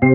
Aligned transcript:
And 0.00 0.10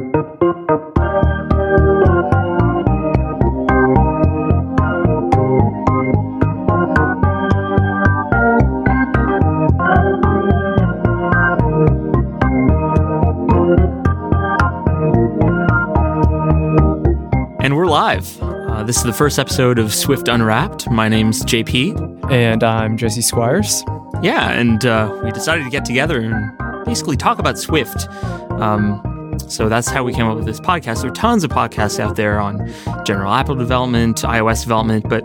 we're 17.76 17.86
live. 17.86 18.42
Uh, 18.42 18.84
this 18.84 18.96
is 18.96 19.04
the 19.04 19.12
first 19.12 19.38
episode 19.38 19.80
of 19.80 19.94
Swift 19.94 20.30
Unwrapped. 20.30 20.90
My 20.90 21.10
name's 21.10 21.44
JP. 21.44 22.32
And 22.32 22.64
I'm 22.64 22.96
Jesse 22.96 23.22
Squires. 23.22 23.84
Yeah, 24.22 24.52
and 24.52 24.86
uh, 24.86 25.20
we 25.26 25.32
decided 25.32 25.66
to 25.66 25.70
get 25.70 25.84
together 25.84 26.22
and 26.22 26.86
basically 26.86 27.18
talk 27.18 27.40
about 27.40 27.60
Swift. 27.60 28.08
Um, 28.52 29.13
so 29.52 29.70
that's 29.70 29.90
how 29.90 30.04
we 30.04 30.14
came 30.14 30.28
up 30.28 30.36
with 30.36 30.46
this 30.46 30.60
podcast. 30.60 31.02
There 31.02 31.12
are 31.12 31.14
tons 31.14 31.44
of 31.44 31.52
podcasts 31.52 32.00
out 32.00 32.16
there 32.16 32.40
on 32.40 32.72
general 33.06 33.34
Apple 33.34 33.56
development, 33.56 34.18
iOS 34.18 34.62
development, 34.64 35.08
but 35.10 35.24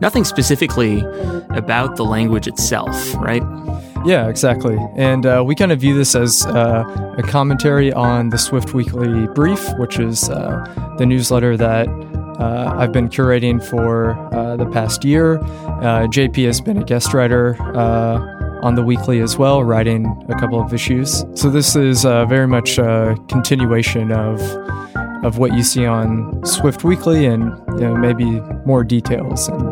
nothing 0.00 0.24
specifically 0.24 1.00
about 1.50 1.96
the 1.96 2.04
language 2.04 2.46
itself, 2.46 3.14
right? 3.16 3.42
Yeah, 4.04 4.28
exactly. 4.28 4.78
And 4.96 5.26
uh, 5.26 5.42
we 5.46 5.54
kind 5.54 5.72
of 5.72 5.80
view 5.80 5.94
this 5.94 6.14
as 6.14 6.46
uh, 6.46 7.14
a 7.18 7.22
commentary 7.22 7.92
on 7.92 8.30
the 8.30 8.38
Swift 8.38 8.72
Weekly 8.72 9.26
Brief, 9.28 9.68
which 9.78 9.98
is 9.98 10.30
uh, 10.30 10.94
the 10.98 11.04
newsletter 11.04 11.56
that 11.56 11.86
uh, 12.40 12.74
I've 12.78 12.92
been 12.92 13.10
curating 13.10 13.62
for 13.62 14.12
uh, 14.34 14.56
the 14.56 14.66
past 14.66 15.04
year. 15.04 15.38
Uh, 15.38 16.06
JP 16.06 16.46
has 16.46 16.60
been 16.60 16.78
a 16.78 16.84
guest 16.84 17.12
writer 17.12 17.54
on 18.62 18.74
the 18.74 18.82
weekly 18.82 19.20
as 19.20 19.36
well, 19.36 19.64
writing 19.64 20.06
a 20.28 20.38
couple 20.38 20.60
of 20.60 20.72
issues. 20.72 21.24
So 21.34 21.50
this 21.50 21.76
is 21.76 22.02
very 22.02 22.46
much 22.46 22.78
a 22.78 23.16
continuation 23.28 24.12
of 24.12 24.40
of 25.22 25.36
what 25.36 25.52
you 25.52 25.62
see 25.62 25.84
on 25.84 26.44
Swift 26.46 26.82
Weekly, 26.82 27.26
and 27.26 27.52
you 27.78 27.86
know, 27.86 27.94
maybe 27.94 28.40
more 28.64 28.82
details 28.84 29.48
and 29.48 29.62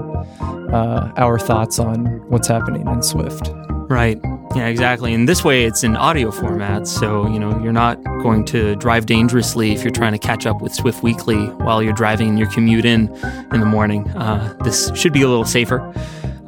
our 1.19 1.39
thoughts 1.39 1.78
on 1.78 2.05
what's 2.28 2.48
happening 2.48 2.86
in 2.86 3.03
Swift. 3.03 3.50
Right. 3.89 4.20
Yeah, 4.55 4.66
exactly. 4.66 5.14
And 5.14 5.28
this 5.28 5.44
way 5.44 5.64
it's 5.64 5.83
in 5.83 5.97
audio 5.97 6.31
format. 6.31 6.86
So, 6.86 7.27
you 7.28 7.39
know, 7.39 7.59
you're 7.62 7.72
not 7.72 8.03
going 8.22 8.44
to 8.47 8.77
drive 8.77 9.06
dangerously 9.06 9.72
if 9.72 9.83
you're 9.83 9.92
trying 9.92 10.12
to 10.12 10.19
catch 10.19 10.47
up 10.47 10.61
with 10.61 10.75
Swift 10.75 11.03
Weekly 11.03 11.47
while 11.47 11.83
you're 11.83 11.94
driving 11.94 12.36
your 12.36 12.50
commute 12.50 12.84
in 12.84 13.09
in 13.53 13.61
the 13.61 13.66
morning. 13.66 14.06
Uh, 14.11 14.55
this 14.62 14.91
should 14.94 15.12
be 15.12 15.22
a 15.22 15.28
little 15.28 15.44
safer. 15.44 15.78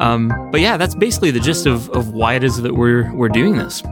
Um, 0.01 0.51
but 0.51 0.61
yeah, 0.61 0.77
that's 0.77 0.95
basically 0.95 1.31
the 1.31 1.41
gist 1.41 1.67
of, 1.67 1.89
of 1.91 2.09
why 2.09 2.35
it 2.35 2.43
is 2.43 2.61
that 2.63 2.75
we're, 2.75 3.15
we're 3.15 3.29
doing 3.29 3.57
this. 3.57 3.83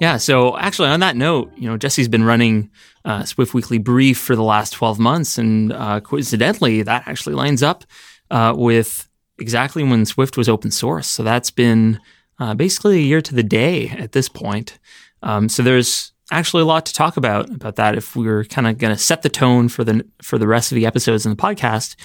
Yeah, 0.00 0.18
so 0.18 0.56
actually, 0.58 0.88
on 0.88 1.00
that 1.00 1.16
note, 1.16 1.50
you 1.56 1.68
know, 1.68 1.76
Jesse's 1.76 2.08
been 2.08 2.24
running 2.24 2.70
uh, 3.04 3.24
Swift 3.24 3.54
Weekly 3.54 3.78
Brief 3.78 4.18
for 4.18 4.36
the 4.36 4.42
last 4.42 4.74
12 4.74 4.98
months. 4.98 5.38
And 5.38 5.72
uh, 5.72 6.00
coincidentally, 6.00 6.82
that 6.82 7.08
actually 7.08 7.34
lines 7.34 7.62
up 7.62 7.84
uh, 8.30 8.54
with 8.56 9.08
exactly 9.38 9.82
when 9.82 10.04
Swift 10.04 10.36
was 10.36 10.48
open 10.48 10.70
source. 10.70 11.06
So 11.06 11.22
that's 11.22 11.50
been 11.50 11.98
uh, 12.38 12.54
basically 12.54 12.98
a 12.98 13.02
year 13.02 13.22
to 13.22 13.34
the 13.34 13.42
day 13.42 13.88
at 13.88 14.12
this 14.12 14.28
point. 14.28 14.78
Um, 15.22 15.48
so 15.48 15.62
there's 15.62 16.12
actually 16.30 16.62
a 16.62 16.66
lot 16.66 16.84
to 16.86 16.92
talk 16.92 17.16
about 17.16 17.48
about 17.50 17.76
that. 17.76 17.96
If 17.96 18.16
we 18.16 18.28
are 18.28 18.44
kind 18.44 18.66
of 18.66 18.78
going 18.78 18.94
to 18.94 19.00
set 19.00 19.22
the 19.22 19.28
tone 19.28 19.68
for 19.68 19.82
the 19.82 20.06
for 20.22 20.38
the 20.38 20.46
rest 20.46 20.72
of 20.72 20.76
the 20.76 20.86
episodes 20.86 21.24
in 21.24 21.30
the 21.30 21.36
podcast, 21.36 21.96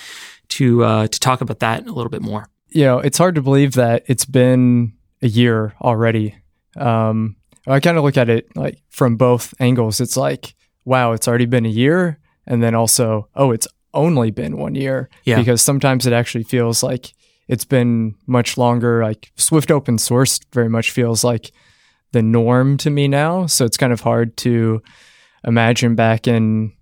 to 0.50 0.84
uh, 0.84 1.08
to 1.08 1.20
talk 1.20 1.42
about 1.42 1.60
that 1.60 1.88
a 1.88 1.92
little 1.92 2.10
bit 2.10 2.22
more. 2.22 2.48
You 2.72 2.84
know, 2.86 3.00
it's 3.00 3.18
hard 3.18 3.36
to 3.36 3.42
believe 3.42 3.74
that 3.74 4.04
it's 4.08 4.26
been 4.26 4.94
a 5.22 5.28
year 5.28 5.74
already. 5.82 6.36
Um, 6.78 7.36
I 7.68 7.80
kind 7.80 7.98
of 7.98 8.04
look 8.04 8.18
at 8.18 8.30
it 8.30 8.56
like 8.56 8.82
from 8.90 9.18
both 9.18 9.54
angles. 9.60 10.02
It's 10.02 10.18
like, 10.18 10.56
wow, 10.86 11.12
it's 11.12 11.28
already 11.28 11.46
been 11.46 11.66
a 11.66 11.70
year, 11.70 12.20
and 12.48 12.64
then 12.64 12.74
also, 12.74 13.30
oh, 13.36 13.52
it's 13.52 13.68
only 13.94 14.32
been 14.32 14.58
one 14.58 14.76
year. 14.76 15.10
Yeah. 15.26 15.38
Because 15.38 15.62
sometimes 15.62 16.08
it 16.08 16.14
actually 16.14 16.44
feels 16.44 16.82
like 16.82 17.14
it's 17.48 17.66
been 17.66 18.16
much 18.26 18.58
longer. 18.58 19.04
Like 19.04 19.32
Swift 19.36 19.70
open 19.70 19.98
source 19.98 20.40
very 20.54 20.70
much 20.70 20.92
feels 20.92 21.24
like 21.24 21.52
the 22.14 22.22
norm 22.22 22.78
to 22.78 22.90
me 22.90 23.08
now. 23.08 23.46
So 23.46 23.66
it's 23.66 23.78
kind 23.78 23.94
of 23.94 24.02
hard 24.02 24.38
to 24.38 24.82
imagine 25.44 25.96
back 25.96 26.28
in 26.28 26.74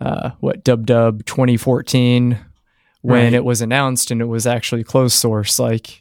uh, 0.00 0.30
what 0.40 0.64
Dub 0.64 0.86
Dub 0.86 1.24
2014 1.26 2.38
when 3.02 3.24
Right. 3.24 3.32
it 3.34 3.44
was 3.44 3.60
announced 3.60 4.10
and 4.10 4.20
it 4.20 4.26
was 4.26 4.46
actually 4.46 4.82
closed 4.84 5.14
source. 5.14 5.58
Like 5.58 6.00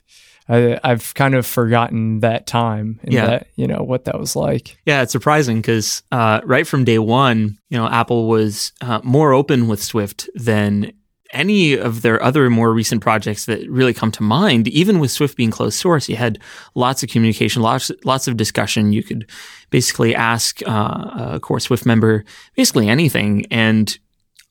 I, 0.49 0.79
I've 0.83 1.13
kind 1.13 1.35
of 1.35 1.45
forgotten 1.45 2.19
that 2.21 2.47
time 2.47 2.99
and 3.03 3.13
Yeah. 3.13 3.25
that 3.27 3.47
you 3.55 3.67
know 3.67 3.83
what 3.83 4.05
that 4.05 4.19
was 4.19 4.35
like. 4.35 4.77
Yeah, 4.85 5.01
it's 5.01 5.11
surprising 5.11 5.57
because 5.57 6.01
uh, 6.11 6.41
right 6.45 6.65
from 6.67 6.83
day 6.83 6.99
one, 6.99 7.57
you 7.69 7.77
know, 7.77 7.87
Apple 7.87 8.27
was 8.27 8.71
uh, 8.81 8.99
more 9.03 9.33
open 9.33 9.67
with 9.67 9.81
Swift 9.83 10.29
than 10.35 10.93
any 11.33 11.75
of 11.77 12.01
their 12.01 12.21
other 12.21 12.49
more 12.49 12.73
recent 12.73 13.01
projects 13.01 13.45
that 13.45 13.65
really 13.69 13.93
come 13.93 14.11
to 14.11 14.21
mind. 14.23 14.67
Even 14.67 14.99
with 14.99 15.11
Swift 15.11 15.37
being 15.37 15.49
closed 15.51 15.79
source, 15.79 16.09
you 16.09 16.17
had 16.17 16.37
lots 16.75 17.03
of 17.03 17.09
communication, 17.09 17.61
lots 17.61 17.89
lots 18.03 18.27
of 18.27 18.35
discussion. 18.35 18.91
You 18.91 19.01
could 19.01 19.29
basically 19.69 20.13
ask 20.13 20.59
uh, 20.67 21.35
a 21.35 21.39
core 21.39 21.61
Swift 21.61 21.85
member 21.85 22.25
basically 22.57 22.89
anything, 22.89 23.45
and 23.49 23.97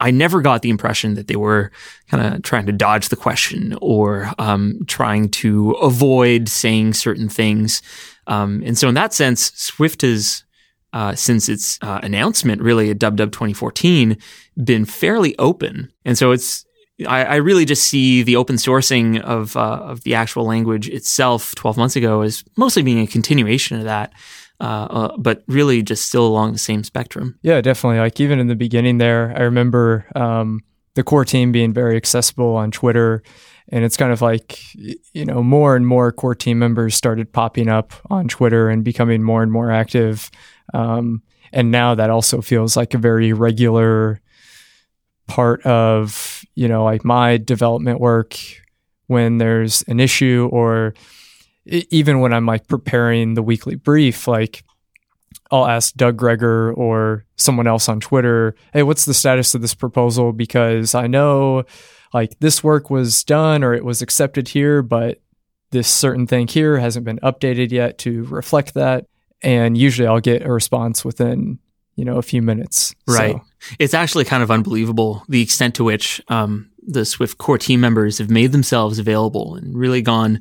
I 0.00 0.11
never 0.11 0.41
got 0.41 0.62
the 0.62 0.71
impression 0.71 1.15
that 1.15 1.28
they 1.28 1.37
were 1.37 1.71
kind 2.11 2.34
of 2.34 2.43
trying 2.43 2.66
to 2.66 2.72
dodge 2.72 3.11
the 3.11 3.16
question 3.16 3.77
or 3.81 4.33
um, 4.38 4.81
trying 4.87 5.28
to 5.28 5.72
avoid 5.72 6.49
saying 6.49 6.94
certain 6.94 7.28
things. 7.28 7.83
Um, 8.27 8.62
and 8.65 8.77
so, 8.78 8.89
in 8.89 8.94
that 8.94 9.12
sense, 9.12 9.53
Swift 9.55 10.03
has, 10.03 10.44
uh, 10.93 11.15
since 11.15 11.49
its 11.49 11.78
uh, 11.83 12.00
announcement, 12.03 12.62
really 12.62 12.91
at 12.91 12.99
DubDub 12.99 13.33
2014, 13.33 14.16
been 14.65 14.84
fairly 14.84 15.37
open. 15.39 15.93
And 16.05 16.16
so, 16.16 16.31
it's 16.31 16.65
I, 17.06 17.25
I 17.25 17.34
really 17.37 17.65
just 17.65 17.84
see 17.84 18.22
the 18.22 18.37
open 18.37 18.56
sourcing 18.56 19.21
of 19.21 19.56
uh, 19.56 19.81
of 19.83 20.03
the 20.03 20.15
actual 20.15 20.44
language 20.44 20.89
itself 20.89 21.55
12 21.55 21.77
months 21.77 21.97
ago 21.97 22.22
as 22.22 22.44
mostly 22.56 22.83
being 22.83 23.00
a 23.00 23.06
continuation 23.06 23.78
of 23.78 23.84
that. 23.84 24.12
Uh, 24.60 24.87
uh, 24.91 25.16
but 25.16 25.43
really 25.48 25.82
just 25.82 26.04
still 26.04 26.26
along 26.26 26.53
the 26.53 26.59
same 26.59 26.84
spectrum. 26.84 27.38
Yeah, 27.41 27.62
definitely. 27.62 27.98
Like 27.98 28.21
even 28.21 28.38
in 28.38 28.47
the 28.47 28.54
beginning 28.54 28.98
there, 28.98 29.32
I 29.34 29.41
remember 29.41 30.06
um, 30.15 30.60
the 30.97 31.03
core 31.03 31.25
team 31.25 31.50
being 31.50 31.72
very 31.72 31.97
accessible 31.97 32.56
on 32.56 32.71
Twitter. 32.71 33.22
And 33.71 33.84
it's 33.84 33.97
kind 33.97 34.12
of 34.12 34.21
like, 34.21 34.59
you 34.75 35.25
know, 35.25 35.43
more 35.43 35.76
and 35.76 35.87
more 35.87 36.12
core 36.12 36.34
team 36.34 36.59
members 36.59 36.94
started 36.94 37.32
popping 37.32 37.69
up 37.69 37.94
on 38.10 38.28
Twitter 38.28 38.69
and 38.69 38.84
becoming 38.84 39.22
more 39.22 39.43
and 39.43 39.50
more 39.50 39.71
active. 39.71 40.31
Um, 40.75 41.22
and 41.53 41.71
now 41.71 41.94
that 41.94 42.10
also 42.10 42.42
feels 42.42 42.77
like 42.77 42.92
a 42.92 42.98
very 42.98 43.32
regular 43.32 44.21
part 45.27 45.65
of, 45.65 46.44
you 46.54 46.69
know, 46.69 46.84
like 46.84 47.03
my 47.03 47.38
development 47.38 47.98
work 47.98 48.37
when 49.06 49.38
there's 49.38 49.82
an 49.88 50.00
issue 50.00 50.50
or 50.53 50.92
even 51.66 52.21
when 52.21 52.32
I'm 52.32 52.47
like 52.47 52.66
preparing 52.66 53.34
the 53.34 53.43
weekly 53.43 53.75
brief, 53.75 54.26
like 54.26 54.65
I'll 55.50 55.66
ask 55.66 55.94
Doug 55.94 56.16
Gregor 56.16 56.72
or 56.72 57.25
someone 57.37 57.66
else 57.66 57.88
on 57.88 58.00
Twitter, 58.00 58.54
hey, 58.72 58.82
what's 58.82 59.04
the 59.04 59.15
status 59.15 59.54
of 59.54 59.62
this 59.62 59.75
proposal? 59.75 60.32
Because 60.32 60.94
I 60.94 61.06
know 61.06 61.65
like 62.15 62.38
this 62.41 62.62
work 62.65 62.91
was 62.91 63.25
done 63.25 63.62
or 63.62 63.75
it 63.75 63.84
was 63.84 64.03
accepted 64.03 64.48
here, 64.48 64.82
but 64.82 65.21
this 65.71 65.88
certain 65.88 66.26
thing 66.26 66.48
here 66.48 66.78
hasn't 66.78 67.04
been 67.04 67.19
updated 67.19 67.71
yet 67.71 67.98
to 67.98 68.25
reflect 68.25 68.75
that. 68.75 69.06
And 69.42 69.77
usually 69.77 70.06
I'll 70.06 70.21
get 70.21 70.42
a 70.42 70.53
response 70.53 71.04
within, 71.04 71.59
you 71.97 72.04
know, 72.04 72.16
a 72.16 72.22
few 72.22 72.42
minutes. 72.42 72.94
So, 73.09 73.15
Right. 73.15 73.37
It's 73.78 73.94
actually 73.94 74.25
kind 74.25 74.42
of 74.42 74.50
unbelievable 74.50 75.25
the 75.28 75.42
extent 75.42 75.75
to 75.77 75.84
which 75.84 76.21
um, 76.28 76.71
the 76.87 77.04
Swift 77.04 77.38
core 77.38 77.59
team 77.59 77.81
members 77.81 78.19
have 78.19 78.31
made 78.31 78.53
themselves 78.53 78.98
available 78.98 79.54
and 79.54 79.77
really 79.77 80.03
gone 80.03 80.41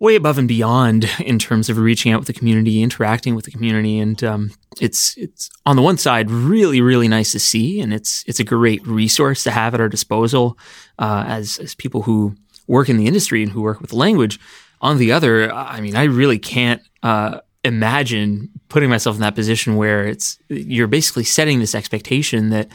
way 0.00 0.16
above 0.16 0.38
and 0.38 0.48
beyond 0.48 1.08
in 1.18 1.38
terms 1.38 1.68
of 1.68 1.78
reaching 1.78 2.12
out 2.12 2.20
with 2.20 2.26
the 2.26 2.32
community, 2.32 2.82
interacting 2.82 3.34
with 3.34 3.44
the 3.44 3.50
community, 3.50 3.98
and 3.98 4.22
um, 4.24 4.50
it's 4.80 5.16
it's 5.16 5.50
on 5.66 5.76
the 5.76 5.82
one 5.82 5.98
side 5.98 6.30
really 6.30 6.80
really 6.80 7.08
nice 7.08 7.32
to 7.32 7.38
see, 7.38 7.80
and 7.80 7.92
it's 7.92 8.24
it's 8.26 8.40
a 8.40 8.44
great 8.44 8.86
resource 8.86 9.42
to 9.44 9.50
have 9.50 9.74
at 9.74 9.80
our 9.80 9.88
disposal 9.88 10.58
uh, 10.98 11.24
as 11.26 11.58
as 11.58 11.74
people 11.74 12.02
who 12.02 12.34
work 12.66 12.88
in 12.88 12.96
the 12.96 13.06
industry 13.06 13.42
and 13.42 13.52
who 13.52 13.62
work 13.62 13.80
with 13.80 13.92
language. 13.92 14.38
On 14.80 14.98
the 14.98 15.12
other, 15.12 15.50
I 15.52 15.80
mean, 15.80 15.96
I 15.96 16.04
really 16.04 16.38
can't 16.38 16.82
uh, 17.02 17.40
imagine 17.64 18.50
putting 18.68 18.90
myself 18.90 19.16
in 19.16 19.22
that 19.22 19.34
position 19.34 19.76
where 19.76 20.06
it's 20.06 20.38
you're 20.48 20.86
basically 20.86 21.24
setting 21.24 21.58
this 21.58 21.74
expectation 21.74 22.50
that 22.50 22.68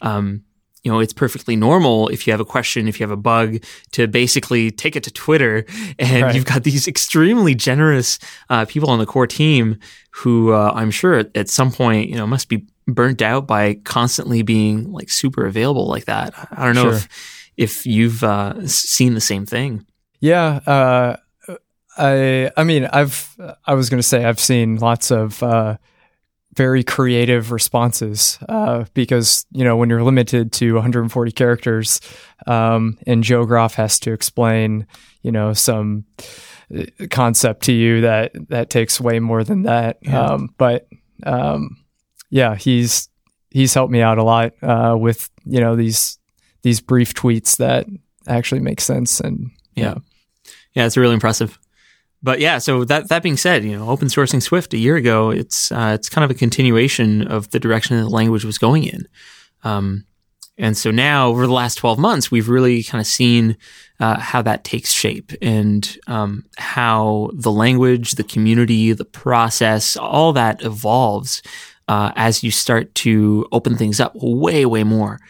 um, 0.00 0.44
you 0.86 0.92
know 0.92 1.00
it's 1.00 1.12
perfectly 1.12 1.56
normal 1.56 2.06
if 2.14 2.26
you 2.26 2.30
have 2.32 2.40
a 2.40 2.44
question, 2.56 2.86
if 2.86 3.00
you 3.00 3.04
have 3.06 3.10
a 3.18 3.22
bug, 3.32 3.48
to 3.96 4.06
basically 4.06 4.70
take 4.70 4.94
it 4.94 5.02
to 5.02 5.10
Twitter, 5.10 5.64
and 5.98 6.22
Right. 6.22 6.34
you've 6.34 6.44
got 6.54 6.62
these 6.62 6.86
extremely 6.86 7.54
generous 7.56 8.18
uh, 8.48 8.64
people 8.72 8.88
on 8.90 8.98
the 9.00 9.06
core 9.06 9.26
team 9.26 9.78
who 10.22 10.52
uh, 10.52 10.70
I'm 10.80 10.92
sure 10.92 11.14
at, 11.18 11.36
at 11.36 11.48
some 11.50 11.70
point 11.72 12.08
you 12.10 12.14
know 12.16 12.26
must 12.26 12.48
be 12.48 12.64
burnt 12.86 13.20
out 13.20 13.48
by 13.48 13.74
constantly 13.82 14.42
being 14.42 14.92
like 14.92 15.10
super 15.10 15.44
available 15.46 15.86
like 15.94 16.04
that. 16.04 16.32
I 16.52 16.64
don't 16.64 16.76
know 16.76 16.90
Sure. 16.90 16.94
if 16.94 17.08
if 17.56 17.86
you've 17.86 18.22
uh, 18.22 18.52
seen 18.68 19.14
the 19.14 19.20
same 19.32 19.44
thing. 19.46 19.84
Yeah, 20.20 20.60
uh, 20.66 21.16
I 21.98 22.50
I 22.56 22.64
mean 22.64 22.84
I've 22.92 23.34
I 23.66 23.74
was 23.74 23.88
going 23.90 23.98
to 23.98 24.08
say 24.08 24.24
I've 24.24 24.40
seen 24.40 24.76
lots 24.76 25.10
of 25.10 25.42
uh, 25.42 25.76
very 26.56 26.82
creative 26.82 27.52
responses 27.52 28.38
uh, 28.48 28.84
because 28.94 29.46
you 29.52 29.62
know 29.62 29.76
when 29.76 29.90
you're 29.90 30.02
limited 30.02 30.52
to 30.52 30.74
140 30.74 31.32
characters 31.32 32.00
um, 32.46 32.98
and 33.06 33.22
Joe 33.22 33.44
Groff 33.44 33.74
has 33.74 34.00
to 34.00 34.12
explain 34.12 34.86
you 35.22 35.30
know 35.30 35.52
some 35.52 36.04
uh, 36.74 36.84
concept 37.10 37.64
to 37.64 37.72
you 37.72 38.00
that 38.00 38.32
that 38.48 38.70
takes 38.70 39.00
way 39.00 39.20
more 39.20 39.44
than 39.44 39.64
that. 39.64 39.98
Yeah. 40.02 40.24
um, 40.24 40.54
but 40.56 40.88
um, 41.24 41.76
yeah 42.30 42.56
he's 42.56 43.08
he's 43.50 43.74
helped 43.74 43.92
me 43.92 44.00
out 44.00 44.18
a 44.18 44.24
lot 44.24 44.52
uh, 44.62 44.96
with 44.98 45.30
you 45.44 45.60
know 45.60 45.76
these 45.76 46.18
these 46.62 46.80
brief 46.80 47.14
tweets 47.14 47.58
that 47.58 47.86
actually 48.26 48.60
make 48.60 48.80
sense 48.80 49.20
and 49.20 49.50
yeah. 49.74 49.84
yeah, 49.84 49.94
yeah 50.74 50.86
it's 50.86 50.96
really 50.96 51.14
impressive 51.14 51.58
but 52.26 52.40
yeah, 52.40 52.58
so 52.58 52.84
that 52.84 53.08
that 53.08 53.22
being 53.22 53.36
said, 53.36 53.64
you 53.64 53.78
know, 53.78 53.88
open 53.88 54.08
sourcing 54.08 54.42
Swift 54.42 54.74
a 54.74 54.78
year 54.78 54.96
ago, 54.96 55.30
it's 55.30 55.70
uh, 55.70 55.92
it's 55.94 56.08
kind 56.08 56.24
of 56.24 56.30
a 56.32 56.34
continuation 56.34 57.24
of 57.28 57.52
the 57.52 57.60
direction 57.60 57.96
that 57.96 58.02
the 58.02 58.08
language 58.08 58.44
was 58.44 58.58
going 58.58 58.82
in. 58.82 59.06
Um, 59.62 60.06
and 60.58 60.76
so 60.76 60.90
now, 60.90 61.28
over 61.28 61.46
the 61.46 61.52
last 61.52 61.76
12 61.76 62.00
months, 62.00 62.28
we've 62.28 62.48
really 62.48 62.82
kind 62.82 63.00
of 63.00 63.06
seen 63.06 63.56
uh, 64.00 64.18
how 64.18 64.42
that 64.42 64.64
takes 64.64 64.90
shape 64.90 65.30
and 65.40 65.96
um, 66.08 66.46
how 66.56 67.30
the 67.32 67.52
language, 67.52 68.12
the 68.12 68.24
community, 68.24 68.92
the 68.92 69.04
process, 69.04 69.96
all 69.96 70.32
that 70.32 70.64
evolves 70.64 71.42
uh, 71.86 72.10
as 72.16 72.42
you 72.42 72.50
start 72.50 72.92
to 72.96 73.46
open 73.52 73.76
things 73.76 74.00
up 74.00 74.12
way, 74.16 74.66
way 74.66 74.82
more. 74.82 75.20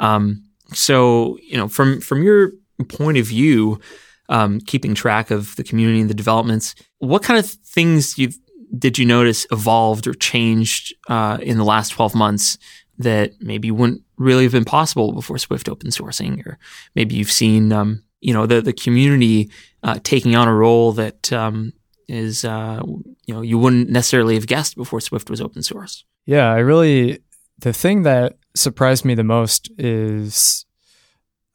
Um, 0.00 0.42
so, 0.72 1.36
you 1.42 1.58
know, 1.58 1.68
from 1.68 2.00
from 2.00 2.22
your 2.22 2.52
point 2.88 3.18
of 3.18 3.26
view, 3.26 3.78
um, 4.28 4.60
keeping 4.60 4.94
track 4.94 5.30
of 5.30 5.56
the 5.56 5.64
community 5.64 6.00
and 6.00 6.10
the 6.10 6.14
developments. 6.14 6.74
What 6.98 7.22
kind 7.22 7.38
of 7.38 7.46
things 7.46 8.18
you 8.18 8.30
did 8.76 8.98
you 8.98 9.06
notice 9.06 9.46
evolved 9.50 10.06
or 10.06 10.14
changed 10.14 10.94
uh, 11.08 11.38
in 11.40 11.56
the 11.58 11.64
last 11.64 11.90
12 11.90 12.14
months 12.14 12.58
that 12.98 13.32
maybe 13.40 13.70
wouldn't 13.70 14.02
really 14.16 14.44
have 14.44 14.52
been 14.52 14.64
possible 14.64 15.12
before 15.12 15.38
Swift 15.38 15.68
open 15.68 15.90
sourcing, 15.90 16.44
or 16.46 16.58
maybe 16.94 17.14
you've 17.14 17.30
seen 17.30 17.72
um, 17.72 18.02
you 18.20 18.32
know 18.32 18.46
the 18.46 18.60
the 18.60 18.72
community 18.72 19.50
uh, 19.82 19.98
taking 20.02 20.34
on 20.34 20.48
a 20.48 20.54
role 20.54 20.92
that 20.92 21.32
um, 21.32 21.72
is 22.08 22.44
uh, 22.44 22.80
you 23.26 23.34
know 23.34 23.42
you 23.42 23.58
wouldn't 23.58 23.90
necessarily 23.90 24.34
have 24.34 24.46
guessed 24.46 24.76
before 24.76 25.00
Swift 25.00 25.30
was 25.30 25.40
open 25.40 25.62
source. 25.62 26.04
Yeah, 26.24 26.50
I 26.50 26.58
really 26.58 27.20
the 27.58 27.72
thing 27.72 28.02
that 28.02 28.36
surprised 28.54 29.04
me 29.04 29.14
the 29.14 29.24
most 29.24 29.70
is 29.78 30.64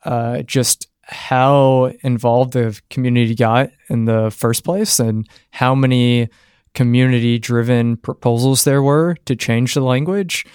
uh, 0.06 0.42
just 0.44 0.88
how 1.12 1.92
involved 2.04 2.54
the 2.54 2.80
community 2.90 3.36
got 3.36 3.70
in 3.90 4.06
the 4.06 4.32
first 4.32 4.64
place 4.64 5.00
and 5.00 5.28
how 5.52 5.76
many 5.76 6.30
community 6.74 7.38
driven 7.38 7.98
proposals 7.98 8.64
there 8.64 8.82
were 8.82 9.16
to 9.26 9.36
change 9.36 9.74
the 9.74 9.82
language. 9.82 10.46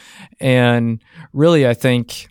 And 0.40 1.02
really, 1.32 1.68
I 1.68 1.74
think 1.74 2.28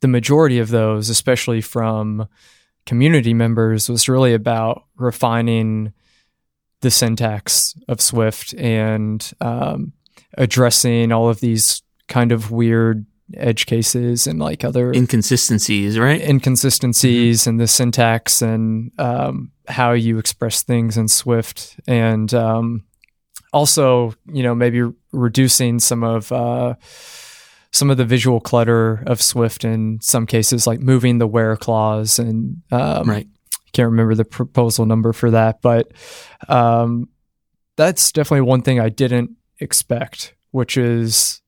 the 0.00 0.08
majority 0.08 0.60
of 0.60 0.68
those, 0.68 1.08
especially 1.08 1.60
from 1.60 2.28
community 2.86 3.34
members, 3.34 3.88
was 3.88 4.08
really 4.08 4.32
about 4.32 4.84
refining 4.96 5.92
the 6.82 6.90
syntax 6.90 7.74
of 7.88 8.00
Swift 8.00 8.54
and 8.54 9.32
um, 9.40 9.92
addressing 10.34 11.10
all 11.10 11.28
of 11.28 11.40
these 11.40 11.82
kind 12.06 12.30
of 12.30 12.50
weird 12.50 13.06
edge 13.36 13.66
cases 13.66 14.26
and 14.26 14.38
like 14.38 14.64
other 14.64 14.92
inconsistencies, 14.92 15.98
right? 15.98 16.20
Inconsistencies 16.20 17.42
mm-hmm. 17.42 17.50
and 17.50 17.60
the 17.60 17.66
syntax 17.66 18.42
and 18.42 18.92
um, 18.98 19.50
how 19.68 19.92
you 19.92 20.18
express 20.18 20.62
things 20.62 20.96
in 20.96 21.08
Swift, 21.08 21.78
and 21.86 22.32
um, 22.34 22.84
also, 23.52 24.14
you 24.26 24.42
know, 24.42 24.54
maybe 24.54 24.82
reducing 25.12 25.78
some 25.78 26.02
of 26.04 26.30
uh, 26.32 26.74
some 27.70 27.90
of 27.90 27.96
the 27.96 28.04
visual 28.04 28.40
clutter 28.40 29.02
of 29.06 29.20
Swift 29.22 29.64
in 29.64 30.00
some 30.00 30.26
cases, 30.26 30.66
like 30.66 30.80
moving 30.80 31.18
the 31.18 31.26
where 31.26 31.56
clause 31.56 32.18
and 32.18 32.62
um, 32.70 33.08
right. 33.08 33.26
Can't 33.72 33.90
remember 33.90 34.14
the 34.14 34.24
proposal 34.24 34.86
number 34.86 35.12
for 35.12 35.32
that, 35.32 35.60
but 35.60 35.90
um, 36.48 37.08
that's 37.76 38.12
definitely 38.12 38.42
one 38.42 38.62
thing 38.62 38.78
I 38.78 38.88
didn't 38.88 39.32
expect, 39.58 40.32
which 40.52 40.76
is 40.76 41.42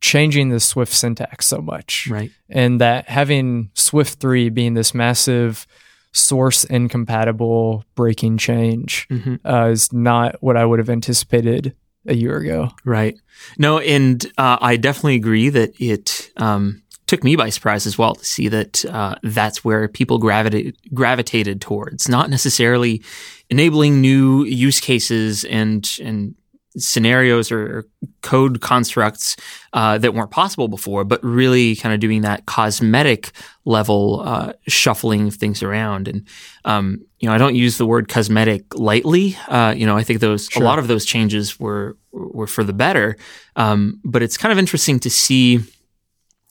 changing 0.00 0.50
the 0.50 0.60
Swift 0.60 0.92
syntax 0.92 1.46
so 1.46 1.60
much. 1.60 2.08
Right. 2.10 2.30
And 2.48 2.80
that 2.80 3.08
having 3.08 3.70
Swift 3.74 4.20
3 4.20 4.48
being 4.50 4.74
this 4.74 4.94
massive 4.94 5.66
source 6.12 6.64
incompatible 6.64 7.84
breaking 7.94 8.38
change 8.38 9.06
mm-hmm. 9.08 9.46
uh, 9.46 9.66
is 9.66 9.92
not 9.92 10.42
what 10.42 10.56
I 10.56 10.64
would 10.64 10.78
have 10.78 10.90
anticipated 10.90 11.74
a 12.06 12.14
year 12.14 12.36
ago. 12.36 12.70
Right. 12.84 13.16
No, 13.58 13.78
and 13.78 14.24
uh, 14.38 14.58
I 14.60 14.76
definitely 14.76 15.16
agree 15.16 15.50
that 15.50 15.78
it 15.80 16.30
um, 16.36 16.82
took 17.06 17.22
me 17.22 17.36
by 17.36 17.50
surprise 17.50 17.86
as 17.86 17.98
well 17.98 18.14
to 18.14 18.24
see 18.24 18.48
that 18.48 18.84
uh, 18.86 19.16
that's 19.22 19.64
where 19.64 19.88
people 19.88 20.18
gravitated 20.18 20.76
gravitated 20.94 21.60
towards, 21.60 22.08
not 22.08 22.30
necessarily 22.30 23.02
enabling 23.50 24.00
new 24.00 24.44
use 24.44 24.80
cases 24.80 25.44
and 25.44 25.88
and 26.02 26.34
scenarios 26.78 27.50
or 27.50 27.86
code 28.22 28.60
constructs 28.60 29.36
uh, 29.72 29.98
that 29.98 30.14
weren't 30.14 30.30
possible 30.30 30.68
before, 30.68 31.04
but 31.04 31.22
really 31.22 31.76
kind 31.76 31.94
of 31.94 32.00
doing 32.00 32.22
that 32.22 32.46
cosmetic 32.46 33.32
level 33.64 34.22
uh, 34.24 34.52
shuffling 34.66 35.28
of 35.28 35.34
things 35.34 35.62
around. 35.62 36.08
And 36.08 36.26
um, 36.64 37.04
you 37.18 37.28
know, 37.28 37.34
I 37.34 37.38
don't 37.38 37.54
use 37.54 37.78
the 37.78 37.86
word 37.86 38.08
cosmetic 38.08 38.74
lightly. 38.74 39.36
Uh, 39.48 39.74
you 39.76 39.86
know, 39.86 39.96
I 39.96 40.02
think 40.02 40.20
those 40.20 40.46
sure. 40.46 40.62
a 40.62 40.64
lot 40.64 40.78
of 40.78 40.88
those 40.88 41.04
changes 41.04 41.58
were 41.58 41.96
were 42.12 42.46
for 42.46 42.64
the 42.64 42.72
better. 42.72 43.16
Um, 43.56 44.00
but 44.04 44.22
it's 44.22 44.36
kind 44.36 44.52
of 44.52 44.58
interesting 44.58 44.98
to 45.00 45.10
see 45.10 45.60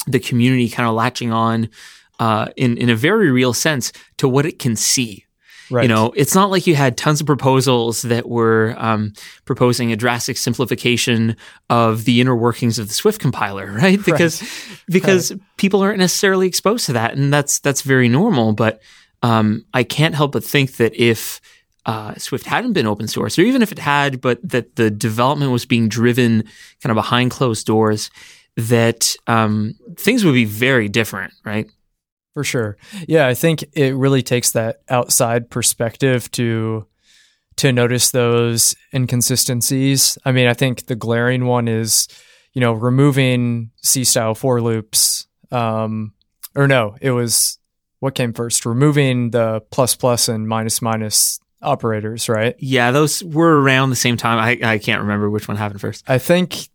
the 0.05 0.19
community 0.19 0.69
kind 0.69 0.87
of 0.87 0.95
latching 0.95 1.31
on 1.31 1.69
uh, 2.19 2.47
in 2.55 2.77
in 2.77 2.89
a 2.89 2.95
very 2.95 3.31
real 3.31 3.53
sense 3.53 3.91
to 4.17 4.27
what 4.27 4.45
it 4.45 4.59
can 4.59 4.75
see 4.75 5.25
Right. 5.69 5.83
You 5.83 5.89
know, 5.89 6.13
it's 6.15 6.33
not 6.33 6.49
like 6.49 6.65
you 6.65 6.75
had 6.75 6.97
tons 6.97 7.19
of 7.19 7.27
proposals 7.27 8.03
that 8.03 8.29
were 8.29 8.75
um, 8.77 9.13
proposing 9.45 9.91
a 9.91 9.95
drastic 9.95 10.37
simplification 10.37 11.35
of 11.69 12.05
the 12.05 12.21
inner 12.21 12.35
workings 12.35 12.79
of 12.79 12.87
the 12.87 12.93
Swift 12.93 13.19
compiler, 13.19 13.71
right? 13.71 14.03
Because 14.03 14.41
right. 14.41 14.83
because 14.87 15.31
right. 15.31 15.41
people 15.57 15.81
aren't 15.81 15.99
necessarily 15.99 16.47
exposed 16.47 16.85
to 16.85 16.93
that, 16.93 17.15
and 17.15 17.33
that's 17.33 17.59
that's 17.59 17.81
very 17.81 18.07
normal. 18.07 18.53
But 18.53 18.81
um, 19.23 19.65
I 19.73 19.83
can't 19.83 20.15
help 20.15 20.31
but 20.31 20.43
think 20.43 20.77
that 20.77 20.95
if 20.95 21.41
uh, 21.85 22.15
Swift 22.15 22.45
hadn't 22.45 22.73
been 22.73 22.87
open 22.87 23.07
source, 23.07 23.39
or 23.39 23.43
even 23.43 23.61
if 23.61 23.71
it 23.71 23.79
had, 23.79 24.21
but 24.21 24.39
that 24.47 24.75
the 24.75 24.91
development 24.91 25.51
was 25.51 25.65
being 25.65 25.89
driven 25.89 26.43
kind 26.83 26.91
of 26.91 26.95
behind 26.95 27.31
closed 27.31 27.65
doors, 27.65 28.09
that 28.57 29.15
um, 29.27 29.75
things 29.97 30.25
would 30.25 30.33
be 30.33 30.45
very 30.45 30.89
different, 30.89 31.33
right? 31.45 31.69
For 32.37 32.43
sure. 32.43 32.77
Yeah, 33.07 33.25
I 33.25 33.33
think 33.33 33.65
it 33.73 33.95
really 33.95 34.21
takes 34.21 34.51
that 34.51 34.81
outside 34.89 35.49
perspective 35.49 36.29
to 36.33 36.85
to 37.55 37.71
notice 37.73 38.11
those 38.11 38.75
inconsistencies. 38.93 40.19
I 40.23 40.31
mean, 40.31 40.45
I 40.45 40.53
think 40.53 40.85
the 40.85 40.95
glaring 40.95 41.45
one 41.47 41.67
is, 41.67 42.07
you 42.53 42.61
know, 42.61 42.73
removing 42.73 43.71
C 43.81 44.03
style 44.03 44.35
for 44.35 44.61
loops. 44.61 45.25
Um, 45.49 46.13
or 46.55 46.67
no, 46.67 46.95
it 47.01 47.09
was 47.09 47.57
what 48.01 48.13
came 48.13 48.33
first? 48.33 48.67
Removing 48.67 49.31
the 49.31 49.61
plus 49.71 49.95
plus 49.95 50.29
and 50.29 50.47
minus 50.47 50.79
minus 50.79 51.39
operators, 51.63 52.29
right? 52.29 52.55
Yeah, 52.59 52.91
those 52.91 53.23
were 53.23 53.59
around 53.59 53.89
the 53.89 53.95
same 53.95 54.15
time. 54.15 54.37
I, 54.37 54.73
I 54.73 54.77
can't 54.77 55.01
remember 55.01 55.31
which 55.31 55.47
one 55.47 55.57
happened 55.57 55.81
first. 55.81 56.07
I 56.07 56.19
think 56.19 56.69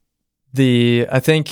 the 0.53 1.07
I 1.09 1.21
think 1.21 1.51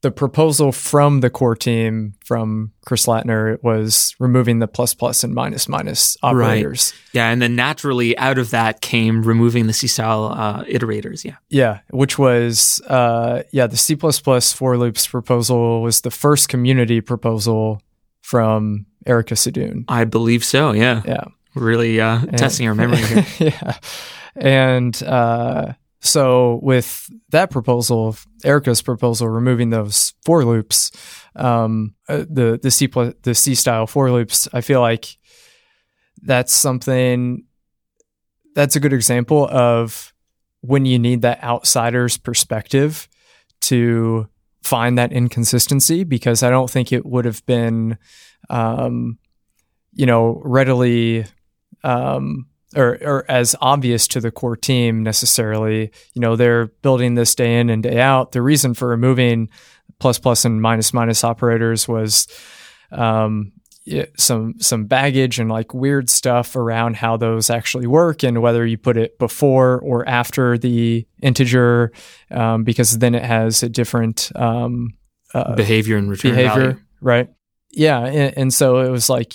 the 0.00 0.10
proposal 0.12 0.70
from 0.70 1.20
the 1.20 1.30
core 1.30 1.56
team 1.56 2.14
from 2.24 2.72
Chris 2.86 3.06
Lattner 3.06 3.60
was 3.64 4.14
removing 4.20 4.60
the 4.60 4.68
plus 4.68 4.94
plus 4.94 5.24
and 5.24 5.34
minus 5.34 5.68
minus 5.68 6.16
operators. 6.22 6.92
Right. 6.92 7.14
Yeah, 7.14 7.30
and 7.30 7.42
then 7.42 7.56
naturally 7.56 8.16
out 8.16 8.38
of 8.38 8.50
that 8.50 8.80
came 8.80 9.22
removing 9.22 9.66
the 9.66 9.72
C 9.72 9.88
style 9.88 10.26
uh, 10.26 10.62
iterators. 10.64 11.24
Yeah. 11.24 11.36
Yeah, 11.48 11.80
which 11.90 12.18
was 12.18 12.80
uh, 12.86 13.42
yeah 13.50 13.66
the 13.66 13.76
C 13.76 13.96
plus 13.96 14.20
plus 14.20 14.52
for 14.52 14.76
loops 14.76 15.06
proposal 15.06 15.82
was 15.82 16.02
the 16.02 16.12
first 16.12 16.48
community 16.48 17.00
proposal 17.00 17.82
from 18.20 18.86
Erica 19.04 19.34
Sadun. 19.34 19.84
I 19.88 20.04
believe 20.04 20.44
so. 20.44 20.72
Yeah. 20.72 21.02
Yeah. 21.04 21.24
Really 21.54 22.00
uh, 22.00 22.20
and, 22.20 22.38
testing 22.38 22.68
our 22.68 22.74
memory 22.74 22.98
here. 22.98 23.26
yeah, 23.38 23.78
and 24.36 25.02
uh, 25.02 25.72
so 26.00 26.60
with 26.62 27.10
that 27.30 27.50
proposal, 27.50 28.16
Erica's 28.44 28.82
proposal, 28.82 29.28
removing 29.28 29.70
those 29.70 30.14
for 30.24 30.44
loops, 30.44 30.90
um, 31.34 31.94
uh, 32.08 32.24
the 32.28 32.58
the 32.62 32.70
C 32.70 32.88
plus, 32.88 33.14
the 33.22 33.34
C 33.34 33.54
style 33.54 33.86
for 33.86 34.10
loops, 34.10 34.48
I 34.52 34.60
feel 34.60 34.80
like 34.80 35.16
that's 36.22 36.52
something 36.52 37.44
that's 38.54 38.76
a 38.76 38.80
good 38.80 38.92
example 38.92 39.48
of 39.48 40.12
when 40.60 40.84
you 40.84 40.98
need 40.98 41.22
that 41.22 41.42
outsider's 41.42 42.16
perspective 42.16 43.08
to 43.60 44.28
find 44.62 44.98
that 44.98 45.12
inconsistency 45.12 46.04
because 46.04 46.42
I 46.42 46.50
don't 46.50 46.70
think 46.70 46.92
it 46.92 47.06
would 47.06 47.24
have 47.24 47.44
been, 47.46 47.98
um, 48.50 49.18
you 49.92 50.06
know, 50.06 50.40
readily 50.44 51.24
um, 51.84 52.46
or, 52.76 52.98
or 53.02 53.30
as 53.30 53.56
obvious 53.60 54.06
to 54.08 54.20
the 54.20 54.30
core 54.30 54.56
team 54.56 55.02
necessarily. 55.02 55.90
You 56.14 56.20
know, 56.20 56.36
they're 56.36 56.66
building 56.66 57.14
this 57.14 57.34
day 57.34 57.60
in 57.60 57.70
and 57.70 57.82
day 57.82 58.00
out. 58.00 58.32
The 58.32 58.42
reason 58.42 58.74
for 58.74 58.88
removing 58.88 59.48
plus 59.98 60.18
plus 60.18 60.44
and 60.44 60.60
minus 60.60 60.92
minus 60.92 61.24
operators 61.24 61.88
was 61.88 62.28
um, 62.92 63.52
some 64.16 64.54
some 64.58 64.84
baggage 64.84 65.38
and 65.38 65.48
like 65.50 65.72
weird 65.72 66.10
stuff 66.10 66.56
around 66.56 66.96
how 66.96 67.16
those 67.16 67.50
actually 67.50 67.86
work 67.86 68.22
and 68.22 68.42
whether 68.42 68.66
you 68.66 68.76
put 68.76 68.96
it 68.96 69.18
before 69.18 69.80
or 69.80 70.06
after 70.08 70.58
the 70.58 71.06
integer 71.22 71.92
um, 72.30 72.64
because 72.64 72.98
then 72.98 73.14
it 73.14 73.24
has 73.24 73.62
a 73.62 73.68
different 73.68 74.30
um, 74.36 74.90
uh, 75.34 75.54
behavior 75.54 75.96
and 75.96 76.10
return 76.10 76.32
behavior, 76.32 76.72
value. 76.72 76.80
right? 77.00 77.28
Yeah, 77.70 78.00
and, 78.00 78.36
and 78.36 78.54
so 78.54 78.78
it 78.78 78.90
was 78.90 79.08
like 79.08 79.34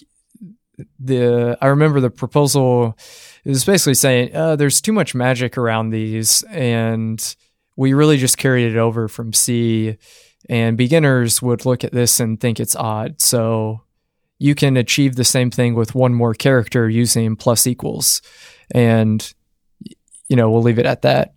the 0.99 1.57
I 1.61 1.67
remember 1.67 1.99
the 1.99 2.09
proposal 2.09 2.97
was 3.45 3.65
basically 3.65 3.95
saying 3.95 4.35
uh, 4.35 4.55
there's 4.55 4.81
too 4.81 4.93
much 4.93 5.13
magic 5.13 5.57
around 5.57 5.89
these 5.89 6.43
and 6.43 7.35
we 7.75 7.93
really 7.93 8.17
just 8.17 8.37
carried 8.37 8.71
it 8.71 8.77
over 8.77 9.07
from 9.07 9.33
C 9.33 9.97
and 10.49 10.77
beginners 10.77 11.41
would 11.41 11.65
look 11.65 11.83
at 11.83 11.91
this 11.91 12.19
and 12.19 12.39
think 12.39 12.59
it's 12.59 12.75
odd. 12.75 13.21
So 13.21 13.81
you 14.39 14.55
can 14.55 14.77
achieve 14.77 15.15
the 15.15 15.23
same 15.23 15.49
thing 15.49 15.73
with 15.73 15.95
one 15.95 16.13
more 16.13 16.33
character 16.33 16.89
using 16.89 17.35
plus 17.35 17.65
equals. 17.65 18.21
And, 18.71 19.33
you 20.27 20.35
know, 20.35 20.51
we'll 20.51 20.61
leave 20.61 20.79
it 20.79 20.85
at 20.85 21.03
that. 21.03 21.33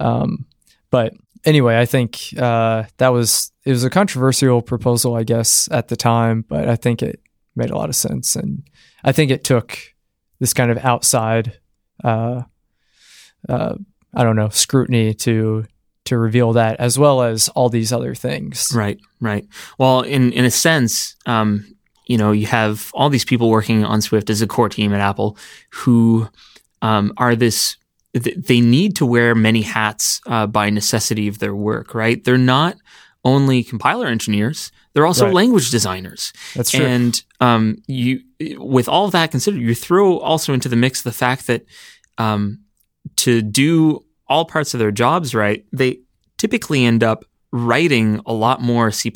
Um, 0.00 0.46
but 0.90 1.14
anyway, 1.44 1.78
I 1.78 1.86
think 1.86 2.20
uh, 2.38 2.84
that 2.98 3.08
was, 3.08 3.50
it 3.64 3.70
was 3.70 3.84
a 3.84 3.90
controversial 3.90 4.62
proposal, 4.62 5.16
I 5.16 5.24
guess, 5.24 5.68
at 5.72 5.88
the 5.88 5.96
time, 5.96 6.44
but 6.48 6.68
I 6.68 6.76
think 6.76 7.02
it 7.02 7.20
made 7.56 7.70
a 7.70 7.76
lot 7.76 7.88
of 7.88 7.96
sense. 7.96 8.36
And 8.36 8.62
I 9.04 9.12
think 9.12 9.30
it 9.30 9.44
took 9.44 9.78
this 10.40 10.54
kind 10.54 10.70
of 10.70 10.78
outside, 10.78 11.58
uh, 12.02 12.42
uh, 13.48 13.74
I 14.14 14.24
don't 14.24 14.36
know, 14.36 14.48
scrutiny 14.48 15.14
to 15.14 15.66
to 16.06 16.18
reveal 16.18 16.52
that 16.52 16.80
as 16.80 16.98
well 16.98 17.22
as 17.22 17.48
all 17.50 17.70
these 17.70 17.92
other 17.92 18.14
things. 18.14 18.70
Right, 18.74 19.00
right. 19.20 19.46
Well, 19.78 20.02
in 20.02 20.32
in 20.32 20.44
a 20.44 20.50
sense, 20.50 21.16
um, 21.26 21.76
you 22.06 22.18
know, 22.18 22.32
you 22.32 22.46
have 22.46 22.90
all 22.94 23.10
these 23.10 23.24
people 23.24 23.50
working 23.50 23.84
on 23.84 24.00
Swift 24.00 24.30
as 24.30 24.42
a 24.42 24.46
core 24.46 24.68
team 24.68 24.92
at 24.92 25.00
Apple 25.00 25.36
who 25.70 26.28
um, 26.82 27.12
are 27.16 27.36
this. 27.36 27.76
They 28.12 28.60
need 28.60 28.94
to 28.96 29.06
wear 29.06 29.34
many 29.34 29.62
hats 29.62 30.20
uh, 30.26 30.46
by 30.46 30.70
necessity 30.70 31.26
of 31.26 31.40
their 31.40 31.54
work. 31.54 31.94
Right? 31.94 32.22
They're 32.22 32.38
not 32.38 32.76
only 33.24 33.64
compiler 33.64 34.06
engineers; 34.06 34.70
they're 34.92 35.06
also 35.06 35.26
right. 35.26 35.34
language 35.34 35.70
designers. 35.70 36.32
That's 36.54 36.70
true. 36.70 36.84
And 36.84 37.22
um, 37.40 37.78
you, 37.86 38.20
with 38.58 38.88
all 38.88 39.06
of 39.06 39.12
that 39.12 39.30
considered, 39.30 39.60
you 39.60 39.74
throw 39.74 40.18
also 40.18 40.52
into 40.52 40.68
the 40.68 40.76
mix 40.76 41.02
the 41.02 41.12
fact 41.12 41.46
that 41.46 41.64
um, 42.18 42.60
to 43.16 43.42
do 43.42 44.04
all 44.26 44.44
parts 44.44 44.74
of 44.74 44.80
their 44.80 44.92
jobs 44.92 45.34
right, 45.34 45.64
they 45.72 46.00
typically 46.38 46.84
end 46.84 47.02
up 47.02 47.24
writing 47.52 48.20
a 48.26 48.32
lot 48.32 48.60
more 48.60 48.90
C 48.90 49.12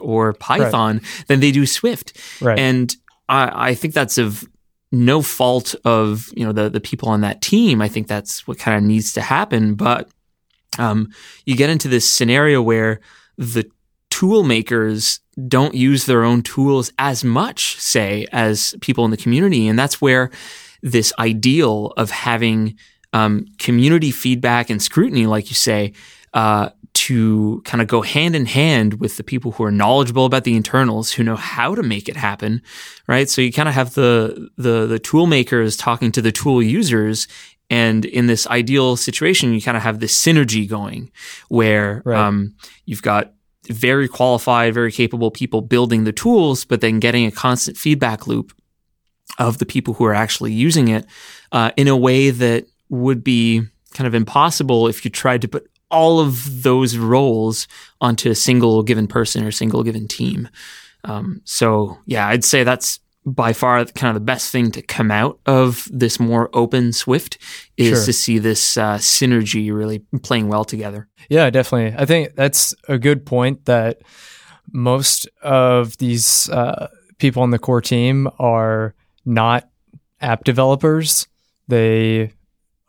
or 0.00 0.32
Python 0.32 0.96
right. 0.96 1.24
than 1.26 1.40
they 1.40 1.52
do 1.52 1.66
Swift. 1.66 2.16
Right. 2.40 2.58
And 2.58 2.94
I, 3.28 3.70
I 3.70 3.74
think 3.74 3.94
that's 3.94 4.18
of 4.18 4.48
no 4.90 5.20
fault 5.20 5.74
of 5.84 6.30
you 6.34 6.46
know 6.46 6.52
the 6.52 6.70
the 6.70 6.80
people 6.80 7.08
on 7.10 7.20
that 7.20 7.42
team. 7.42 7.82
I 7.82 7.88
think 7.88 8.08
that's 8.08 8.46
what 8.46 8.58
kind 8.58 8.76
of 8.76 8.82
needs 8.82 9.12
to 9.14 9.20
happen. 9.20 9.74
But 9.74 10.08
um, 10.78 11.08
you 11.44 11.56
get 11.56 11.70
into 11.70 11.88
this 11.88 12.10
scenario 12.10 12.62
where 12.62 13.00
the 13.38 13.70
tool 14.10 14.42
makers 14.42 15.20
don't 15.46 15.74
use 15.74 16.06
their 16.06 16.24
own 16.24 16.42
tools 16.42 16.92
as 16.98 17.24
much, 17.24 17.76
say, 17.80 18.26
as 18.32 18.74
people 18.80 19.04
in 19.04 19.10
the 19.10 19.16
community, 19.16 19.68
and 19.68 19.78
that's 19.78 20.00
where 20.00 20.30
this 20.82 21.12
ideal 21.18 21.92
of 21.96 22.10
having 22.10 22.76
um, 23.12 23.46
community 23.58 24.10
feedback 24.10 24.70
and 24.70 24.82
scrutiny, 24.82 25.26
like 25.26 25.48
you 25.48 25.54
say, 25.54 25.92
uh, 26.34 26.70
to 26.94 27.62
kind 27.64 27.80
of 27.80 27.86
go 27.86 28.02
hand 28.02 28.34
in 28.34 28.44
hand 28.44 28.94
with 28.94 29.16
the 29.16 29.22
people 29.22 29.52
who 29.52 29.64
are 29.64 29.70
knowledgeable 29.70 30.24
about 30.24 30.44
the 30.44 30.56
internals, 30.56 31.12
who 31.12 31.22
know 31.22 31.36
how 31.36 31.74
to 31.74 31.82
make 31.82 32.08
it 32.08 32.16
happen, 32.16 32.60
right? 33.06 33.30
So 33.30 33.40
you 33.40 33.52
kind 33.52 33.68
of 33.68 33.74
have 33.74 33.94
the 33.94 34.50
the 34.56 34.86
the 34.86 34.98
tool 34.98 35.26
makers 35.26 35.76
talking 35.76 36.10
to 36.12 36.20
the 36.20 36.32
tool 36.32 36.62
users, 36.62 37.28
and 37.70 38.04
in 38.04 38.26
this 38.26 38.46
ideal 38.46 38.96
situation, 38.96 39.52
you 39.52 39.60
kind 39.60 39.76
of 39.76 39.82
have 39.82 40.00
this 40.00 40.18
synergy 40.18 40.68
going, 40.68 41.10
where 41.48 42.02
right. 42.04 42.18
um, 42.18 42.54
you've 42.86 43.02
got 43.02 43.32
very 43.66 44.08
qualified, 44.08 44.72
very 44.72 44.92
capable 44.92 45.30
people 45.30 45.60
building 45.60 46.04
the 46.04 46.12
tools, 46.12 46.64
but 46.64 46.80
then 46.80 46.98
getting 47.00 47.26
a 47.26 47.30
constant 47.30 47.76
feedback 47.76 48.26
loop 48.26 48.52
of 49.38 49.58
the 49.58 49.66
people 49.66 49.94
who 49.94 50.04
are 50.04 50.14
actually 50.14 50.52
using 50.52 50.88
it 50.88 51.04
uh, 51.52 51.70
in 51.76 51.88
a 51.88 51.96
way 51.96 52.30
that 52.30 52.66
would 52.88 53.22
be 53.22 53.62
kind 53.92 54.06
of 54.06 54.14
impossible 54.14 54.88
if 54.88 55.04
you 55.04 55.10
tried 55.10 55.42
to 55.42 55.48
put 55.48 55.70
all 55.90 56.20
of 56.20 56.62
those 56.62 56.96
roles 56.96 57.68
onto 58.00 58.30
a 58.30 58.34
single 58.34 58.82
given 58.82 59.06
person 59.06 59.44
or 59.44 59.50
single 59.50 59.82
given 59.82 60.08
team. 60.08 60.48
Um, 61.04 61.40
so 61.44 61.98
yeah, 62.06 62.26
I'd 62.28 62.44
say 62.44 62.64
that's 62.64 63.00
by 63.34 63.52
far 63.52 63.84
kind 63.86 64.08
of 64.08 64.14
the 64.14 64.24
best 64.24 64.50
thing 64.50 64.70
to 64.72 64.82
come 64.82 65.10
out 65.10 65.38
of 65.46 65.88
this 65.92 66.18
more 66.18 66.50
open 66.52 66.92
Swift 66.92 67.38
is 67.76 67.98
sure. 67.98 68.04
to 68.06 68.12
see 68.12 68.38
this 68.38 68.76
uh, 68.76 68.96
synergy 68.98 69.72
really 69.72 70.00
playing 70.22 70.48
well 70.48 70.64
together. 70.64 71.08
Yeah, 71.28 71.50
definitely. 71.50 71.98
I 71.98 72.06
think 72.06 72.34
that's 72.34 72.74
a 72.88 72.98
good 72.98 73.26
point 73.26 73.64
that 73.66 74.00
most 74.72 75.28
of 75.42 75.96
these 75.98 76.48
uh, 76.50 76.88
people 77.18 77.42
on 77.42 77.50
the 77.50 77.58
core 77.58 77.80
team 77.80 78.28
are 78.38 78.94
not 79.24 79.68
app 80.20 80.44
developers. 80.44 81.26
They 81.68 82.32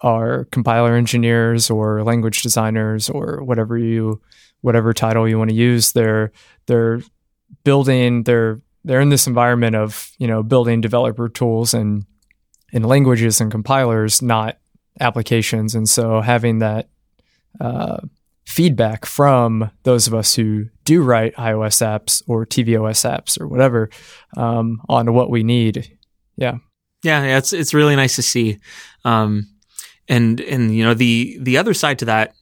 are 0.01 0.45
compiler 0.45 0.95
engineers 0.95 1.69
or 1.69 2.03
language 2.03 2.41
designers 2.41 3.09
or 3.09 3.43
whatever 3.43 3.77
you 3.77 4.21
whatever 4.61 4.93
title 4.93 5.27
you 5.27 5.37
want 5.37 5.49
to 5.49 5.55
use 5.55 5.91
they're 5.91 6.31
they're 6.67 7.01
building 7.65 8.23
they're 8.23 8.61
they're 8.83 9.01
in 9.01 9.09
this 9.09 9.27
environment 9.27 9.75
of 9.75 10.11
you 10.17 10.27
know 10.27 10.43
building 10.43 10.81
developer 10.81 11.29
tools 11.29 11.73
and 11.73 12.05
in 12.71 12.83
languages 12.83 13.41
and 13.41 13.51
compilers 13.51 14.21
not 14.21 14.57
applications. 14.99 15.75
And 15.75 15.87
so 15.87 16.21
having 16.21 16.59
that 16.59 16.89
uh, 17.59 17.97
feedback 18.45 19.05
from 19.05 19.71
those 19.83 20.07
of 20.07 20.13
us 20.13 20.35
who 20.35 20.65
do 20.83 21.01
write 21.01 21.35
ios 21.35 21.81
apps 21.81 22.23
or 22.27 22.45
tvOS 22.45 23.09
apps 23.09 23.39
or 23.39 23.47
whatever 23.47 23.89
um, 24.37 24.81
on 24.89 25.13
what 25.13 25.29
we 25.29 25.43
need. 25.43 25.97
Yeah. 26.35 26.57
Yeah, 27.03 27.23
yeah 27.23 27.37
it's 27.37 27.53
it's 27.53 27.73
really 27.73 27.95
nice 27.95 28.15
to 28.17 28.21
see. 28.21 28.59
Um, 29.05 29.47
and 30.07 30.41
and 30.41 30.75
you 30.75 30.83
know 30.83 30.93
the 30.93 31.37
the 31.39 31.57
other 31.57 31.73
side 31.73 31.99
to 31.99 32.05
that 32.05 32.33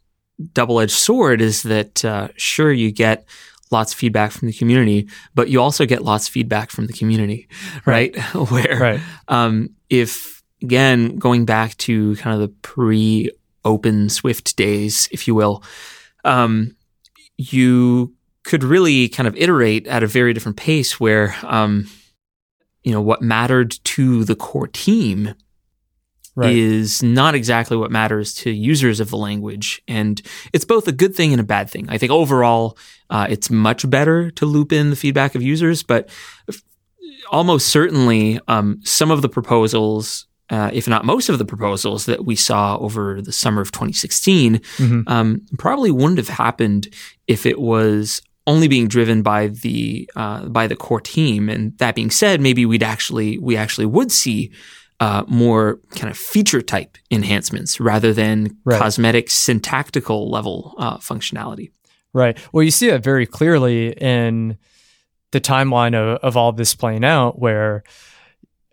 double 0.54 0.80
edged 0.80 0.92
sword 0.92 1.42
is 1.42 1.64
that 1.64 2.06
uh, 2.06 2.30
sure 2.38 2.72
you 2.72 2.92
get 2.92 3.28
lots 3.72 3.94
of 3.94 4.00
feedback 4.00 4.32
from 4.32 4.48
the 4.48 4.54
community, 4.54 5.08
but 5.36 5.50
you 5.50 5.62
also 5.62 5.86
get 5.86 6.04
lots 6.04 6.28
of 6.28 6.34
feedback 6.34 6.72
from 6.72 6.88
the 6.88 6.94
community, 6.94 7.48
right? 7.86 8.16
right. 8.16 8.36
Where 8.52 8.80
right. 8.80 9.00
Um, 9.28 9.70
if 9.90 10.44
again 10.62 11.18
going 11.18 11.46
back 11.46 11.78
to 11.78 12.16
kind 12.18 12.34
of 12.34 12.42
the 12.42 12.56
pre 12.62 13.32
open 13.66 14.10
Swift 14.10 14.56
days, 14.56 15.10
if 15.12 15.28
you 15.28 15.36
will, 15.36 15.64
um, 16.24 16.76
you 17.38 18.14
could 18.44 18.64
really 18.64 19.10
kind 19.10 19.28
of 19.28 19.36
iterate 19.36 19.88
at 19.88 20.04
a 20.04 20.08
very 20.08 20.34
different 20.34 20.58
pace 20.58 21.00
where 21.00 21.36
um, 21.44 21.90
you 22.84 22.92
know 22.92 23.02
what 23.02 23.22
mattered 23.22 23.72
to 23.84 24.24
the 24.24 24.36
core 24.36 24.68
team 24.68 25.36
right. 26.38 26.56
is 26.56 27.04
not 27.04 27.36
exactly 27.36 27.76
what 27.76 27.92
matters 27.92 28.34
to 28.36 28.52
users 28.52 29.00
of 29.00 29.10
the 29.10 29.18
language. 29.18 29.82
And 29.88 30.22
it's 30.54 30.66
both 30.66 30.88
a 30.88 30.92
good 30.92 31.16
thing 31.16 31.34
and 31.34 31.42
a 31.42 31.44
bad 31.44 31.70
thing. 31.70 31.90
I 31.90 31.98
think 31.98 32.12
overall, 32.12 32.78
uh, 33.10 33.28
it's 33.30 33.50
much 33.50 33.90
better 33.90 34.32
to 34.32 34.46
loop 34.46 34.72
in 34.72 34.90
the 34.90 34.96
feedback 34.96 35.36
of 35.36 35.42
users, 35.42 35.84
but 35.84 36.10
almost 37.32 37.68
certainly 37.68 38.40
um, 38.48 38.80
some 38.84 39.12
of 39.12 39.22
the 39.22 39.30
proposals 39.30 40.28
uh, 40.50 40.70
if 40.72 40.88
not 40.88 41.04
most 41.04 41.28
of 41.28 41.40
the 41.40 41.46
proposals 41.46 42.06
that 42.06 42.24
we 42.24 42.34
saw 42.34 42.78
over 42.78 43.22
the 43.22 43.34
summer 43.34 43.62
of 43.62 43.70
2016, 43.74 44.56
mm-hmm. 44.56 45.02
um, 45.08 45.42
probably 45.60 45.92
wouldn't 45.92 46.18
have 46.18 46.30
happened 46.30 46.88
if 47.28 47.46
it 47.46 47.60
was 47.60 48.22
only 48.46 48.70
being 48.70 48.88
driven 48.88 49.22
by 49.22 49.48
the 49.48 50.10
uh, 50.16 50.46
by 50.48 50.66
the 50.66 50.76
core 50.76 51.02
team. 51.02 51.50
And 51.50 51.78
that 51.80 51.96
being 51.96 52.10
said, 52.10 52.40
maybe 52.40 52.66
we'd 52.66 52.82
actually 52.82 53.38
we 53.38 53.58
actually 53.58 53.88
would 53.88 54.12
see 54.12 54.52
uh, 55.00 55.24
more 55.28 55.80
kind 55.92 56.10
of 56.10 56.18
feature 56.18 56.62
type 56.62 56.98
enhancements 57.12 57.80
rather 57.80 58.14
than 58.14 58.58
right. 58.66 58.80
cosmetic 58.80 59.30
syntactical 59.30 60.30
level 60.30 60.74
uh, 60.78 60.98
functionality. 60.98 61.72
Right. 62.14 62.38
Well, 62.52 62.64
you 62.64 62.72
see 62.72 62.90
that 62.90 63.04
very 63.04 63.26
clearly 63.26 63.92
in 63.92 64.58
the 65.32 65.42
timeline 65.42 65.94
of, 65.94 66.20
of 66.24 66.38
all 66.38 66.52
this 66.52 66.74
playing 66.74 67.04
out, 67.04 67.38
where, 67.38 67.84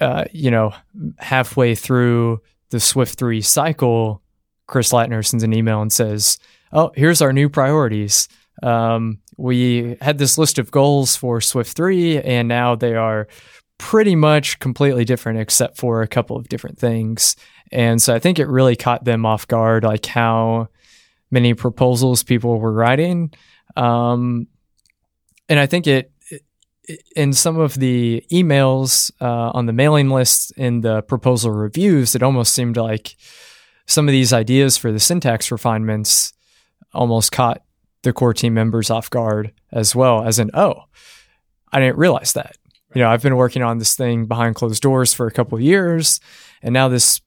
uh, 0.01 0.25
you 0.33 0.51
know, 0.51 0.73
halfway 1.19 1.75
through 1.75 2.41
the 2.71 2.81
Swift 2.81 3.19
3 3.19 3.41
cycle, 3.43 4.23
Chris 4.67 4.93
Lattner 4.93 5.25
sends 5.27 5.45
an 5.45 5.53
email 5.53 5.83
and 5.83 5.93
says, 5.93 6.39
Oh, 6.73 6.91
here's 6.97 7.21
our 7.21 7.33
new 7.33 7.49
priorities. 7.49 8.29
Um, 8.63 9.19
we 9.37 9.97
had 10.01 10.19
this 10.19 10.39
list 10.39 10.59
of 10.59 10.71
goals 10.71 11.17
for 11.17 11.41
Swift 11.41 11.77
3, 11.77 12.21
and 12.23 12.49
now 12.49 12.75
they 12.75 12.95
are 12.95 13.29
pretty 13.85 14.17
much 14.17 14.59
completely 14.61 15.05
different 15.05 15.39
except 15.39 15.77
for 15.77 16.01
a 16.01 16.09
couple 16.09 16.39
of 16.39 16.49
different 16.49 16.79
things. 16.79 17.37
And 17.71 18.01
so 18.01 18.15
I 18.15 18.19
think 18.19 18.39
it 18.39 18.49
really 18.49 18.77
caught 18.77 19.05
them 19.05 19.27
off 19.27 19.47
guard, 19.47 19.85
like 19.85 20.07
how 20.07 20.69
many 21.31 21.53
proposals 21.53 22.23
people 22.23 22.59
were 22.59 22.73
writing. 22.73 23.31
Um, 23.77 24.47
and 25.51 25.61
I 25.61 25.67
think 25.67 25.87
it, 25.87 26.11
in 27.15 27.35
some 27.35 27.59
of 27.61 27.75
the 27.75 28.25
emails 28.33 29.13
uh, 29.21 29.51
on 29.53 29.67
the 29.67 29.75
mailing 29.75 30.09
list 30.09 30.53
in 30.57 30.81
the 30.81 31.03
proposal 31.03 31.51
reviews, 31.51 32.15
it 32.15 32.23
almost 32.23 32.55
seemed 32.55 32.79
like 32.79 33.17
some 33.87 34.09
of 34.09 34.13
these 34.13 34.33
ideas 34.33 34.79
for 34.79 34.93
the 34.93 35.01
syntax 35.01 35.53
refinements 35.53 36.33
almost 36.95 37.33
caught 37.33 37.61
the 38.01 38.15
core 38.15 38.33
team 38.33 38.55
members 38.55 38.89
off 38.89 39.11
guard 39.11 39.53
as 39.73 39.95
well 39.95 40.25
as 40.25 40.39
an 40.39 40.51
oh 40.55 40.85
i 41.73 41.81
didn't 41.81 41.97
realize 41.97 42.35
that 42.35 42.57
you 42.95 43.03
know 43.03 43.09
i've 43.09 43.23
been 43.23 43.37
working 43.37 43.63
on 43.63 43.79
this 43.79 43.95
thing 43.95 44.27
behind 44.27 44.55
closed 44.55 44.83
doors 44.83 45.13
for 45.13 45.27
a 45.27 45.33
couple 45.33 45.57
of 45.57 45.63
years 45.63 46.21
and 46.63 46.73
now 46.73 46.89
this 46.89 47.21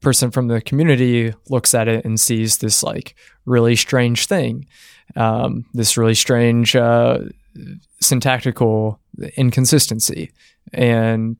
person 0.00 0.30
from 0.30 0.48
the 0.48 0.60
community 0.60 1.32
looks 1.48 1.74
at 1.74 1.88
it 1.88 2.04
and 2.04 2.20
sees 2.20 2.58
this 2.58 2.82
like 2.82 3.14
really 3.44 3.76
strange 3.76 4.26
thing 4.26 4.66
um, 5.14 5.64
this 5.72 5.96
really 5.96 6.14
strange 6.14 6.74
uh, 6.74 7.18
syntactical 8.00 9.00
inconsistency. 9.36 10.32
And 10.72 11.36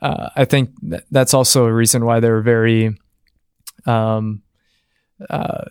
uh, 0.00 0.30
I 0.36 0.44
think 0.44 0.70
that's 1.10 1.34
also 1.34 1.66
a 1.66 1.72
reason 1.72 2.04
why 2.04 2.20
they're 2.20 2.40
very 2.40 2.96
um, 3.86 4.42
uh, 5.28 5.64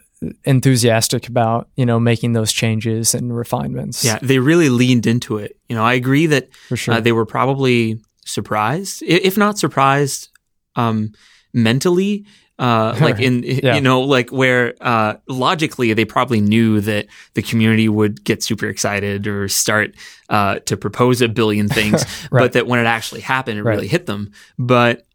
enthusiastic 0.43 1.27
about 1.27 1.69
you 1.75 1.85
know 1.85 1.99
making 1.99 2.33
those 2.33 2.51
changes 2.51 3.13
and 3.13 3.35
refinements. 3.35 4.03
Yeah, 4.03 4.19
they 4.21 4.39
really 4.39 4.69
leaned 4.69 5.07
into 5.07 5.37
it. 5.37 5.57
You 5.67 5.75
know, 5.75 5.83
I 5.83 5.93
agree 5.93 6.25
that 6.27 6.49
sure 6.75 6.95
uh, 6.95 6.99
they 6.99 7.11
were 7.11 7.25
probably 7.25 7.99
surprised, 8.25 9.01
if 9.03 9.37
not 9.37 9.57
surprised, 9.57 10.29
um, 10.75 11.13
mentally 11.53 12.25
uh, 12.59 12.95
like 13.01 13.19
in 13.19 13.43
yeah. 13.43 13.75
you 13.75 13.81
know 13.81 14.01
like 14.01 14.29
where 14.31 14.75
uh, 14.81 15.15
logically 15.27 15.93
they 15.93 16.05
probably 16.05 16.41
knew 16.41 16.81
that 16.81 17.07
the 17.33 17.41
community 17.41 17.89
would 17.89 18.23
get 18.23 18.43
super 18.43 18.67
excited 18.67 19.25
or 19.25 19.47
start 19.47 19.95
uh, 20.29 20.59
to 20.59 20.77
propose 20.77 21.21
a 21.21 21.29
billion 21.29 21.67
things 21.67 22.03
right. 22.31 22.41
but 22.41 22.53
that 22.53 22.67
when 22.67 22.79
it 22.79 22.85
actually 22.85 23.21
happened 23.21 23.57
it 23.57 23.63
right. 23.63 23.75
really 23.75 23.87
hit 23.87 24.05
them 24.05 24.31
but 24.59 25.05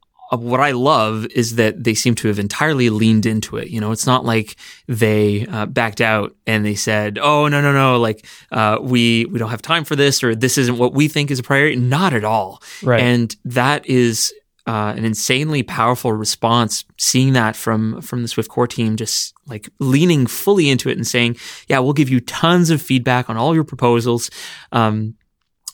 what 0.41 0.61
I 0.61 0.73
love 0.73 1.26
is 1.26 1.57
that 1.57 1.85
they 1.85 1.95
seem 1.95 2.14
to 2.17 2.29
have 2.29 2.38
entirely 2.38 2.91
leaned 2.91 3.26
into 3.26 3.57
it. 3.57 3.69
You 3.69 3.81
know, 3.81 3.93
it's 3.93 4.07
not 4.07 4.25
like 4.25 4.57
they 4.87 5.47
uh, 5.47 5.67
backed 5.67 6.00
out 6.00 6.35
and 6.47 6.64
they 6.64 6.75
said, 6.75 7.19
"Oh 7.21 7.49
no, 7.49 7.61
no, 7.61 7.73
no! 7.73 7.99
Like 7.99 8.26
uh, 8.53 8.79
we 8.81 9.25
we 9.26 9.38
don't 9.38 9.50
have 9.50 9.62
time 9.62 9.85
for 9.85 9.97
this, 9.97 10.23
or 10.23 10.35
this 10.35 10.59
isn't 10.59 10.79
what 10.79 10.95
we 10.95 11.09
think 11.09 11.31
is 11.31 11.38
a 11.38 11.43
priority." 11.43 11.76
Not 11.76 12.12
at 12.12 12.25
all. 12.25 12.62
Right. 12.83 13.00
And 13.00 13.35
that 13.45 13.87
is 13.87 14.33
uh, 14.67 14.95
an 14.97 15.05
insanely 15.05 15.62
powerful 15.62 16.12
response. 16.12 16.85
Seeing 16.99 17.35
that 17.35 17.57
from 17.57 18.00
from 18.00 18.23
the 18.23 18.29
Swift 18.29 18.49
core 18.49 18.67
team, 18.67 18.97
just 18.97 19.35
like 19.47 19.69
leaning 19.79 20.26
fully 20.26 20.71
into 20.71 20.88
it 20.88 20.97
and 20.97 21.07
saying, 21.07 21.37
"Yeah, 21.69 21.81
we'll 21.81 21.93
give 21.93 22.09
you 22.09 22.21
tons 22.21 22.71
of 22.71 22.81
feedback 22.81 23.29
on 23.29 23.37
all 23.37 23.55
your 23.55 23.64
proposals, 23.64 24.31
um, 24.73 25.14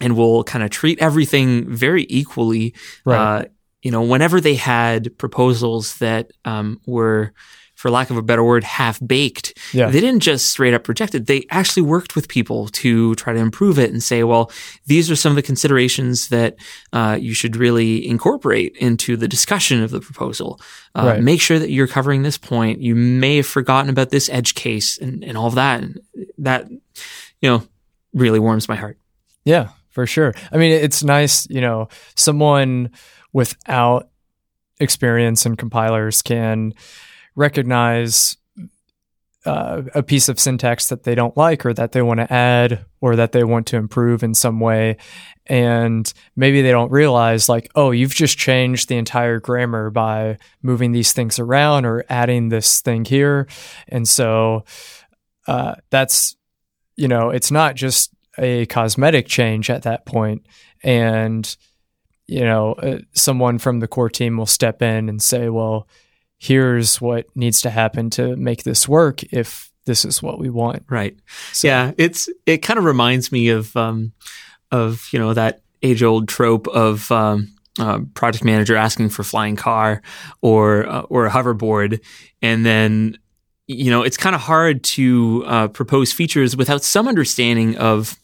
and 0.01 0.17
we'll 0.17 0.45
kind 0.45 0.65
of 0.65 0.71
treat 0.71 0.99
everything 0.99 1.71
very 1.73 2.07
equally." 2.09 2.75
Right. 3.05 3.19
Uh, 3.19 3.45
you 3.83 3.91
know, 3.91 4.03
whenever 4.03 4.41
they 4.41 4.55
had 4.55 5.17
proposals 5.19 5.97
that 5.99 6.33
um, 6.45 6.81
were 6.87 7.33
for 7.81 7.91
lack 7.91 8.11
of 8.11 8.19
a 8.19 8.23
better 8.23 8.45
word, 8.45 8.63
half 8.63 9.01
baked. 9.07 9.57
Yeah. 9.73 9.89
They 9.89 10.03
didn't 10.03 10.21
just 10.21 10.51
straight 10.51 10.75
up 10.75 10.87
reject 10.87 11.15
it. 11.15 11.27
They 11.27 11.47
actually 11.49 11.85
worked 11.85 12.15
with 12.15 12.29
people 12.29 12.69
to 12.69 13.15
try 13.15 13.33
to 13.33 13.39
improve 13.39 13.79
it 13.79 13.91
and 13.91 14.03
say, 14.03 14.23
well, 14.23 14.53
these 14.85 15.11
are 15.11 15.17
some 15.17 15.33
of 15.33 15.37
the 15.37 15.43
considerations 15.43 16.29
that 16.29 16.57
uh, 16.93 17.17
you 17.19 17.33
should 17.33 17.57
really 17.57 18.07
incorporate 18.07 18.77
into 18.77 19.17
the 19.17 19.27
discussion 19.27 19.83
of 19.83 19.93
the 19.93 20.01
proposal. 20.01 20.61
Uh, 20.95 21.13
right. 21.15 21.23
Make 21.23 21.41
sure 21.41 21.59
that 21.59 21.71
you're 21.71 21.87
covering 21.87 22.23
this 22.23 22.37
point. 22.37 22.83
You 22.83 22.95
may 22.95 23.37
have 23.37 23.47
forgotten 23.47 23.89
about 23.89 24.11
this 24.11 24.29
edge 24.29 24.55
case 24.55 24.99
and, 24.99 25.25
and 25.25 25.39
all 25.39 25.47
of 25.47 25.55
that. 25.55 25.81
And 25.81 25.99
that, 26.37 26.69
you 26.69 27.49
know, 27.49 27.63
really 28.13 28.41
warms 28.41 28.69
my 28.69 28.77
heart. 28.77 28.99
Yeah, 29.47 29.71
for 29.89 30.07
sure. 30.07 30.35
I 30.53 30.59
mean, 30.59 30.73
it's 30.73 31.03
nice, 31.03 31.49
you 31.49 31.63
know, 31.63 31.89
someone 32.15 32.91
without 33.33 34.09
experience 34.79 35.47
in 35.47 35.57
compilers 35.57 36.23
can 36.23 36.73
recognize 37.35 38.37
uh, 39.47 39.83
a 39.95 40.03
piece 40.03 40.29
of 40.29 40.39
syntax 40.39 40.89
that 40.89 41.05
they 41.05 41.15
don't 41.15 41.37
like 41.37 41.65
or 41.65 41.73
that 41.73 41.93
they 41.93 42.03
want 42.03 42.21
to 42.21 42.31
add 42.33 42.85
or 43.01 43.17
that 43.17 43.33
they 43.33 43.43
want 43.43 43.67
to 43.67 43.77
improve 43.77 44.23
in 44.23 44.35
some 44.35 44.61
way. 44.61 44.97
And 45.47 46.13
maybe 46.37 46.61
they 46.61 46.71
don't 46.71 46.93
realize, 46.93 47.49
like, 47.49 47.71
oh, 47.75 47.91
you've 47.91 48.15
just 48.15 48.37
changed 48.37 48.89
the 48.89 48.97
entire 48.97 49.41
grammar 49.41 49.91
by 49.91 50.39
moving 50.63 50.93
these 50.93 51.13
things 51.13 51.39
around 51.39 51.87
or 51.87 52.05
adding 52.09 52.51
this 52.51 52.83
thing 52.83 53.05
here. 53.05 53.49
And 53.89 54.07
so 54.07 54.65
uh, 55.47 55.77
that's, 55.89 56.37
you 56.97 57.09
know, 57.09 57.31
it's 57.31 57.51
not 57.51 57.77
just 57.77 58.13
a 58.39 58.67
cosmetic 58.67 59.27
change 59.27 59.71
at 59.71 59.83
that 59.85 60.05
point. 60.05 60.47
And, 60.83 61.57
you 62.31 62.45
know, 62.45 62.75
uh, 62.75 62.99
someone 63.13 63.59
from 63.59 63.81
the 63.81 63.89
core 63.89 64.09
team 64.09 64.37
will 64.37 64.47
step 64.47 64.83
in 64.83 65.09
and 65.09 65.21
say, 65.21 65.49
well, 65.49 65.89
here's 66.39 67.01
what 67.01 67.27
needs 67.35 67.61
to 67.63 67.71
happen 67.71 68.09
to 68.11 68.37
make 68.37 68.63
this 68.63 68.89
work 68.89 69.23
if 69.33 69.71
this 69.85 70.05
is 70.05 70.23
what 70.23 70.39
we 70.39 70.49
want. 70.49 70.85
Right. 70.89 71.19
So, 71.53 71.67
yeah, 71.67 71.93
it's 71.99 72.29
it 72.47 72.59
kind 72.59 72.79
of 72.79 72.85
reminds 72.85 73.33
me 73.33 73.49
of 73.49 73.77
um, 73.77 74.13
of 74.71 75.09
you 75.13 75.19
know 75.19 75.35
that 75.35 75.63
age 75.83 76.05
old 76.05 76.29
trope 76.29 76.69
of 76.69 77.11
um, 77.11 77.53
uh, 77.81 78.01
project 78.15 78.45
manager 78.45 78.77
asking 78.77 79.09
for 79.09 79.25
flying 79.25 79.57
car 79.57 80.01
or 80.41 80.87
uh, 80.89 81.01
or 81.03 81.27
a 81.27 81.31
hoverboard, 81.31 82.01
and 82.43 82.65
then 82.65 83.19
you 83.67 83.91
know 83.91 84.03
it's 84.03 84.17
kind 84.17 84.37
of 84.37 84.41
hard 84.41 84.85
to 84.85 85.43
uh, 85.47 85.69
propose 85.69 86.13
features 86.13 86.57
without 86.57 86.85
some 86.85 87.09
understanding 87.09 87.77
of 87.77 88.17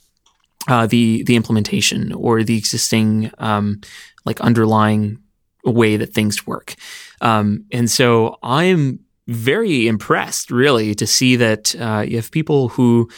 uh, 0.69 0.87
the 0.87 1.23
the 1.25 1.37
implementation 1.37 2.13
or 2.13 2.43
the 2.43 2.57
existing 2.57 3.31
um, 3.39 3.81
like 4.25 4.41
underlying 4.41 5.19
way 5.65 5.97
that 5.97 6.13
things 6.13 6.47
work. 6.47 6.75
Um, 7.21 7.65
and 7.73 7.91
so 7.91 8.39
I'm 8.43 9.01
very 9.27 9.89
impressed, 9.89 10.51
really, 10.51 10.95
to 10.95 11.07
see 11.07 11.37
that 11.37 11.75
uh, 11.81 12.05
you 12.07 12.17
have 12.17 12.31
people 12.31 12.69
who, 12.69 13.11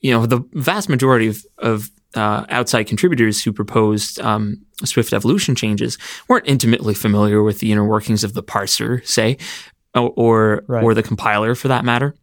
you 0.00 0.12
know, 0.12 0.26
the 0.26 0.40
vast 0.54 0.88
majority 0.88 1.28
of, 1.28 1.44
of 1.58 1.90
uh, 2.16 2.44
outside 2.48 2.84
contributors 2.84 3.42
who 3.42 3.52
proposed 3.52 4.18
um, 4.20 4.60
Swift 4.84 5.12
evolution 5.12 5.54
changes 5.54 5.98
weren't 6.26 6.48
intimately 6.48 6.94
familiar 6.94 7.42
with 7.42 7.60
the 7.60 7.70
inner 7.70 7.84
workings 7.84 8.24
of 8.24 8.34
the 8.34 8.42
parser, 8.42 9.06
say, 9.06 9.36
or 9.94 10.64
right. 10.66 10.82
or 10.82 10.94
the 10.94 11.02
compiler 11.02 11.54
for 11.54 11.68
that 11.68 11.84
matter. 11.84 12.14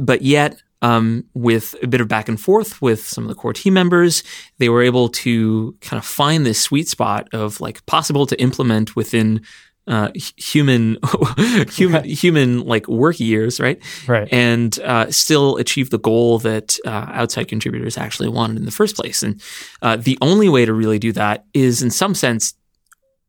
But 0.00 0.22
yet, 0.22 0.62
um, 0.82 1.24
with 1.32 1.74
a 1.82 1.86
bit 1.86 2.00
of 2.00 2.08
back 2.08 2.28
and 2.28 2.40
forth 2.40 2.82
with 2.82 3.06
some 3.06 3.24
of 3.24 3.28
the 3.28 3.34
core 3.34 3.52
team 3.52 3.72
members, 3.72 4.22
they 4.58 4.68
were 4.68 4.82
able 4.82 5.08
to 5.08 5.74
kind 5.80 5.98
of 5.98 6.04
find 6.04 6.44
this 6.44 6.60
sweet 6.60 6.88
spot 6.88 7.28
of 7.32 7.60
like 7.60 7.84
possible 7.86 8.26
to 8.26 8.40
implement 8.40 8.94
within 8.94 9.40
uh, 9.86 10.10
human, 10.36 10.98
human, 11.70 12.04
human 12.04 12.60
like 12.60 12.86
work 12.88 13.18
years, 13.18 13.58
right? 13.58 13.82
Right. 14.06 14.28
And 14.30 14.78
uh, 14.80 15.10
still 15.10 15.56
achieve 15.56 15.90
the 15.90 15.98
goal 15.98 16.38
that 16.40 16.76
uh, 16.84 17.06
outside 17.08 17.48
contributors 17.48 17.96
actually 17.96 18.28
wanted 18.28 18.58
in 18.58 18.64
the 18.64 18.70
first 18.70 18.96
place. 18.96 19.22
And 19.22 19.42
uh, 19.80 19.96
the 19.96 20.18
only 20.20 20.48
way 20.48 20.64
to 20.64 20.72
really 20.72 20.98
do 20.98 21.12
that 21.12 21.46
is, 21.54 21.82
in 21.82 21.90
some 21.90 22.14
sense, 22.14 22.54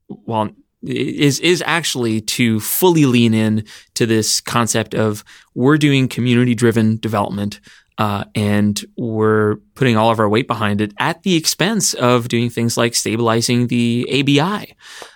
well, 0.09 0.51
is 0.83 1.39
is 1.39 1.63
actually 1.65 2.21
to 2.21 2.59
fully 2.59 3.05
lean 3.05 3.33
in 3.33 3.65
to 3.93 4.05
this 4.05 4.41
concept 4.41 4.93
of 4.93 5.23
we're 5.55 5.77
doing 5.77 6.07
community 6.07 6.55
driven 6.55 6.97
development 6.97 7.59
uh, 7.97 8.23
and 8.35 8.83
we're 8.97 9.57
putting 9.75 9.95
all 9.95 10.11
of 10.11 10.19
our 10.19 10.27
weight 10.27 10.47
behind 10.47 10.81
it 10.81 10.93
at 10.97 11.23
the 11.23 11.35
expense 11.35 11.93
of 11.93 12.27
doing 12.27 12.49
things 12.49 12.75
like 12.75 12.95
stabilizing 12.95 13.67
the 13.67 14.07
ABI. 14.11 14.75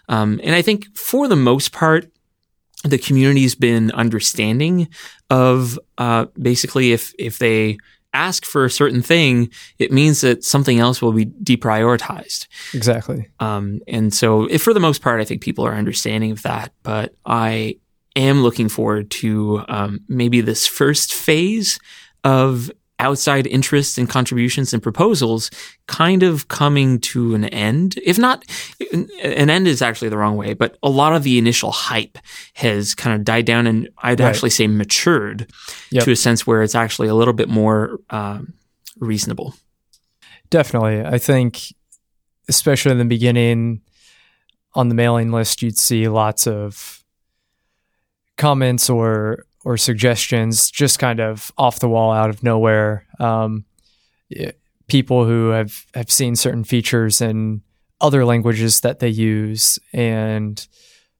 Um, 0.10 0.40
and 0.44 0.56
I 0.56 0.62
think 0.62 0.96
for 0.96 1.28
the 1.28 1.36
most 1.36 1.72
part, 1.72 2.12
the 2.84 2.98
community's 2.98 3.56
been 3.56 3.92
understanding 3.92 4.88
of 5.30 5.80
uh, 5.98 6.28
basically 6.40 6.92
if 6.92 7.14
if 7.18 7.40
they 7.40 7.78
ask 8.18 8.46
for 8.46 8.66
a 8.66 8.70
certain 8.70 9.02
thing, 9.02 9.50
it 9.78 9.92
means 9.92 10.22
that 10.22 10.44
something 10.44 10.80
else 10.80 11.02
will 11.02 11.12
be 11.12 11.26
deprioritized. 11.26 12.48
Exactly. 12.74 13.30
Um, 13.40 13.80
and 13.88 14.14
so, 14.14 14.46
if 14.46 14.64
for 14.64 14.74
the 14.74 14.80
most 14.80 15.02
part, 15.02 15.22
I 15.22 15.26
think 15.26 15.42
people 15.42 15.66
are 15.66 15.76
understanding 15.76 16.32
of 16.32 16.42
that. 16.42 16.74
But 16.84 17.14
I 17.26 17.78
am 18.16 18.42
looking 18.42 18.70
forward 18.70 19.12
to 19.12 19.64
um, 19.68 20.02
maybe 20.08 20.42
this 20.42 20.66
first 20.66 21.14
phase 21.14 21.80
of 22.24 22.72
outside 23.00 23.46
interests 23.46 23.98
and 23.98 24.10
contributions 24.10 24.74
and 24.74 24.82
proposals 24.82 25.52
kind 25.88 26.24
of 26.24 26.48
coming 26.48 27.00
to 27.00 27.36
an 27.36 27.46
end. 27.46 27.98
If 28.04 28.18
not, 28.18 28.44
an 29.24 29.50
end 29.50 29.68
is 29.68 29.82
actually 29.82 30.10
the 30.10 30.18
wrong 30.18 30.36
way, 30.36 30.54
but 30.54 30.78
a 30.82 30.90
lot 30.90 31.14
of 31.14 31.24
the 31.24 31.38
initial 31.38 31.72
hype 31.72 32.18
has 32.56 32.96
kind 32.96 33.16
of 33.16 33.24
died 33.24 33.46
down 33.46 33.68
and 33.68 33.90
I'd 34.00 34.20
right. 34.20 34.28
actually 34.28 34.50
say 34.50 34.68
matured 34.68 35.52
yep. 35.92 36.04
to 36.06 36.12
a 36.12 36.16
sense 36.16 36.48
where 36.48 36.64
it's 36.64 36.76
actually 36.76 37.08
a 37.08 37.16
little 37.16 37.34
bit 37.34 37.50
more 37.50 38.00
um, 38.10 38.54
reasonable. 39.00 39.54
Definitely. 40.50 41.06
I 41.06 41.18
think 41.18 41.74
especially 42.50 42.92
in 42.92 42.98
the 42.98 43.06
beginning 43.06 43.82
on 44.74 44.90
the 44.90 44.96
mailing 44.96 45.32
list, 45.32 45.62
you'd 45.62 45.78
see 45.78 46.08
lots 46.08 46.48
of 46.48 47.04
comments 48.38 48.90
or 48.90 49.46
or 49.68 49.76
suggestions 49.76 50.72
just 50.72 50.98
kind 50.98 51.20
of 51.20 51.52
off 51.58 51.82
the 51.82 51.90
wall 51.90 52.14
out 52.14 52.30
of 52.30 52.42
nowhere. 52.42 53.06
Um, 53.20 53.66
people 54.88 55.26
who 55.26 55.50
have, 55.50 55.84
have 55.94 56.10
seen 56.10 56.38
certain 56.38 56.64
features 56.64 57.20
in 57.20 57.62
other 58.00 58.24
languages 58.24 58.80
that 58.80 59.00
they 59.00 59.10
use 59.10 59.78
and 59.92 60.66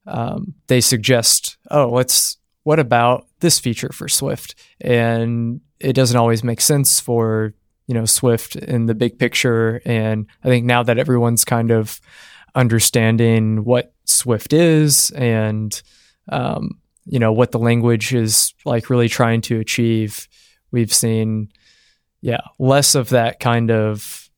um, 0.06 0.54
they 0.68 0.80
suggest, 0.80 1.58
oh, 1.72 1.90
let's, 1.90 2.38
what 2.64 2.80
about 2.80 3.28
this 3.42 3.60
feature 3.60 3.92
for 3.92 4.08
Swift? 4.08 4.56
And 4.80 5.60
it 5.82 5.92
doesn't 5.92 6.16
always 6.16 6.42
make 6.42 6.62
sense 6.62 7.02
for, 7.02 7.54
you 7.86 7.96
know, 7.96 8.06
Swift 8.06 8.56
in 8.56 8.86
the 8.86 8.96
big 8.96 9.20
picture. 9.20 9.82
And 9.84 10.26
I 10.42 10.48
think 10.48 10.66
now 10.66 10.84
that 10.84 10.98
everyone's 10.98 11.44
kind 11.44 11.70
of 11.70 12.00
understanding 12.56 13.66
what 13.66 13.94
Swift 14.06 14.54
is 14.54 15.12
and, 15.12 15.82
um, 16.30 16.80
you 17.08 17.20
know 17.20 17.32
what 17.32 17.52
the 17.52 17.60
language 17.60 18.14
is 18.14 18.54
like 18.66 18.90
really 18.90 19.10
trying 19.10 19.42
to 19.42 19.60
achieve. 19.60 20.28
We've 20.72 20.94
seen 20.94 21.50
yeah 22.22 22.42
less 22.60 22.96
of 22.96 23.10
that 23.10 23.40
kind 23.40 23.72
of 23.72 24.30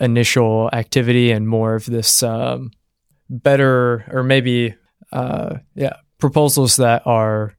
initial 0.00 0.70
activity 0.72 1.30
and 1.30 1.48
more 1.48 1.74
of 1.74 1.86
this 1.86 2.22
um, 2.22 2.70
better 3.28 4.04
or 4.10 4.22
maybe 4.22 4.74
uh, 5.12 5.56
yeah 5.74 5.96
proposals 6.18 6.76
that 6.76 7.02
are 7.06 7.54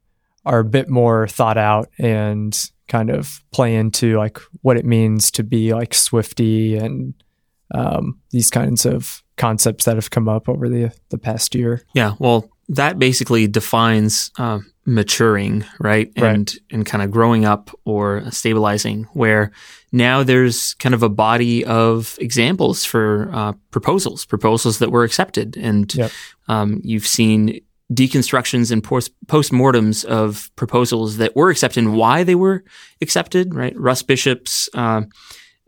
are 0.45 0.59
a 0.59 0.65
bit 0.65 0.89
more 0.89 1.27
thought 1.27 1.57
out 1.57 1.89
and 1.97 2.71
kind 2.87 3.09
of 3.09 3.43
play 3.51 3.75
into 3.75 4.17
like 4.17 4.39
what 4.61 4.77
it 4.77 4.85
means 4.85 5.29
to 5.31 5.43
be 5.43 5.73
like 5.73 5.93
swifty 5.93 6.75
and 6.75 7.13
um, 7.75 8.19
these 8.31 8.49
kinds 8.49 8.85
of 8.85 9.21
concepts 9.37 9.85
that 9.85 9.95
have 9.95 10.09
come 10.09 10.27
up 10.27 10.49
over 10.49 10.67
the 10.69 10.91
the 11.09 11.17
past 11.17 11.55
year. 11.55 11.83
Yeah 11.93 12.15
well 12.19 12.49
that 12.69 12.99
basically 12.99 13.47
defines 13.47 14.31
uh, 14.37 14.59
maturing, 14.85 15.65
right? 15.79 16.11
right? 16.17 16.35
And 16.35 16.53
and 16.71 16.85
kind 16.85 17.03
of 17.03 17.11
growing 17.11 17.45
up 17.45 17.71
or 17.83 18.23
stabilizing. 18.31 19.05
Where 19.13 19.51
now 19.91 20.23
there's 20.23 20.75
kind 20.75 20.95
of 20.95 21.03
a 21.03 21.09
body 21.09 21.65
of 21.65 22.17
examples 22.21 22.85
for 22.85 23.29
uh, 23.33 23.53
proposals, 23.71 24.25
proposals 24.25 24.79
that 24.79 24.91
were 24.91 25.03
accepted, 25.03 25.57
and 25.57 25.93
yep. 25.95 26.11
um, 26.47 26.81
you've 26.83 27.07
seen 27.07 27.59
deconstructions 27.91 28.71
and 28.71 28.83
post 28.83 29.11
postmortems 29.25 30.05
of 30.05 30.51
proposals 30.55 31.17
that 31.17 31.35
were 31.35 31.49
accepted 31.49 31.83
and 31.83 31.95
why 31.95 32.23
they 32.23 32.35
were 32.35 32.63
accepted. 33.01 33.55
Right? 33.55 33.75
Russ 33.75 34.03
Bishop's, 34.03 34.69
uh, 34.75 35.01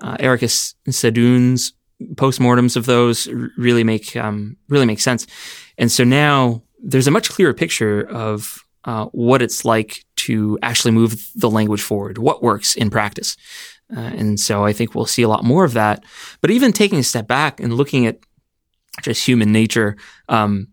uh, 0.03 0.17
Erica 0.19 0.45
Sadun's 0.45 1.73
postmortems 2.15 2.75
of 2.75 2.85
those 2.85 3.27
really 3.57 3.83
make 3.83 4.15
um, 4.15 4.57
really 4.69 4.85
make 4.85 4.99
sense. 4.99 5.25
And 5.77 5.91
so 5.91 6.03
now 6.03 6.61
there's 6.81 7.07
a 7.07 7.11
much 7.11 7.29
clearer 7.29 7.53
picture 7.53 8.01
of 8.01 8.63
uh, 8.85 9.05
what 9.07 9.41
it's 9.41 9.63
like 9.63 10.03
to 10.15 10.57
actually 10.61 10.91
move 10.91 11.31
the 11.35 11.49
language 11.49 11.81
forward, 11.81 12.17
what 12.17 12.43
works 12.43 12.75
in 12.75 12.89
practice. 12.89 13.37
Uh, 13.95 13.99
and 13.99 14.39
so 14.39 14.65
I 14.65 14.73
think 14.73 14.95
we'll 14.95 15.05
see 15.05 15.21
a 15.21 15.27
lot 15.27 15.43
more 15.43 15.63
of 15.63 15.73
that. 15.73 16.03
But 16.41 16.51
even 16.51 16.71
taking 16.71 16.99
a 16.99 17.03
step 17.03 17.27
back 17.27 17.59
and 17.59 17.73
looking 17.73 18.05
at 18.05 18.19
just 19.01 19.25
human 19.25 19.51
nature, 19.51 19.97
um, 20.29 20.67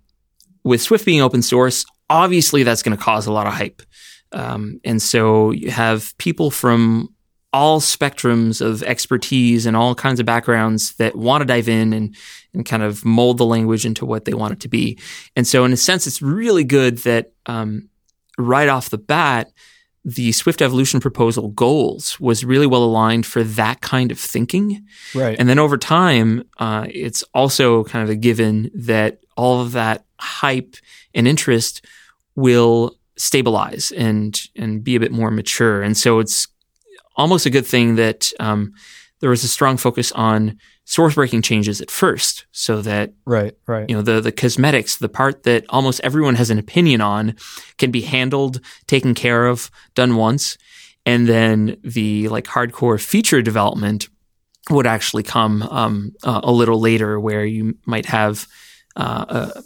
with 0.65 0.83
Swift 0.83 1.05
being 1.05 1.21
open 1.21 1.43
source, 1.43 1.85
obviously 2.11 2.63
that's 2.63 2.83
going 2.83 2.97
to 2.97 3.03
cause 3.03 3.27
a 3.27 3.33
lot 3.33 3.47
of 3.47 3.55
hype. 3.55 3.83
Um, 4.33 4.81
and 4.85 5.01
so 5.01 5.51
you 5.51 5.71
have 5.71 6.17
people 6.19 6.51
from 6.51 7.15
all 7.53 7.81
spectrums 7.81 8.61
of 8.61 8.83
expertise 8.83 9.65
and 9.65 9.77
all 9.77 9.95
kinds 9.95 10.21
of 10.21 10.27
backgrounds 10.27 10.95
that 10.97 11.17
want 11.17 11.41
to 11.41 11.47
dive 11.47 11.69
in 11.69 11.93
and, 11.93 12.15
and 12.53 12.67
kind 12.67 12.83
of 12.83 13.05
mold 13.05 13.39
the 13.39 13.47
language 13.47 13.87
into 13.87 14.05
what 14.05 14.25
they 14.27 14.35
want 14.35 14.53
it 14.53 14.61
to 14.61 14.69
be. 14.69 14.99
And 15.35 15.47
so, 15.47 15.65
in 15.65 15.73
a 15.73 15.77
sense, 15.77 16.07
it's 16.07 16.21
really 16.21 16.65
good 16.65 16.99
that 16.99 17.33
um, 17.47 17.89
right 18.37 18.69
off 18.69 18.91
the 18.91 18.99
bat, 18.99 19.51
the 20.05 20.33
Swift 20.33 20.63
Evolution 20.63 21.01
proposal 21.01 21.49
goals 21.49 22.19
was 22.21 22.45
really 22.45 22.67
well 22.67 22.85
aligned 22.85 23.27
for 23.27 23.43
that 23.43 23.81
kind 23.81 24.11
of 24.11 24.19
thinking. 24.19 24.87
Right. 25.15 25.39
And 25.39 25.49
then 25.49 25.59
over 25.59 25.77
time, 25.77 26.45
uh, 26.59 26.87
it's 26.91 27.23
also 27.35 27.85
kind 27.85 28.05
of 28.05 28.11
a 28.11 28.17
given 28.17 28.71
that 28.75 29.21
all 29.37 29.61
of 29.61 29.73
that 29.73 30.05
hype 30.21 30.77
and 31.15 31.27
interest 31.27 31.85
will 32.37 32.97
stabilize 33.17 33.91
and 33.97 34.41
and 34.55 34.85
be 34.85 34.95
a 34.97 35.01
bit 35.01 35.13
more 35.13 35.31
mature. 35.31 35.83
And 35.83 35.97
so 35.97 36.21
it's 36.21 36.47
almost 37.19 37.45
a 37.45 37.51
good 37.51 37.67
thing 37.67 37.97
that 37.97 38.33
um, 38.41 38.73
there 39.21 39.29
was 39.29 39.45
a 39.45 39.49
strong 39.49 39.77
focus 39.77 40.13
on 40.13 40.57
source 40.85 41.17
breaking 41.17 41.43
changes 41.43 41.83
at 41.83 41.91
first, 41.91 42.47
so 42.51 42.81
that 42.81 43.13
right, 43.27 43.55
right, 43.67 43.91
you 43.91 43.97
know 43.97 44.03
the 44.03 44.21
the 44.23 44.33
cosmetics, 44.33 44.97
the 44.97 45.09
part 45.09 45.43
that 45.43 45.67
almost 45.69 46.01
everyone 46.03 46.37
has 46.37 46.49
an 46.49 46.59
opinion 46.59 47.03
on, 47.03 47.35
can 47.77 47.91
be 47.91 48.01
handled, 48.01 48.61
taken 48.87 49.15
care 49.15 49.47
of, 49.47 49.71
done 49.95 50.17
once, 50.17 50.57
and 51.05 51.27
then 51.27 51.77
the 51.83 52.29
like 52.29 52.45
hardcore 52.45 53.01
feature 53.01 53.43
development 53.43 54.09
would 54.71 54.87
actually 54.87 55.23
come 55.23 55.63
um, 55.63 56.13
uh, 56.23 56.41
a 56.43 56.53
little 56.53 56.81
later, 56.81 57.21
where 57.21 57.45
you 57.45 57.77
might 57.85 58.07
have 58.07 58.47
uh, 58.97 59.25
a, 59.29 59.63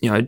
you 0.00 0.10
know 0.10 0.26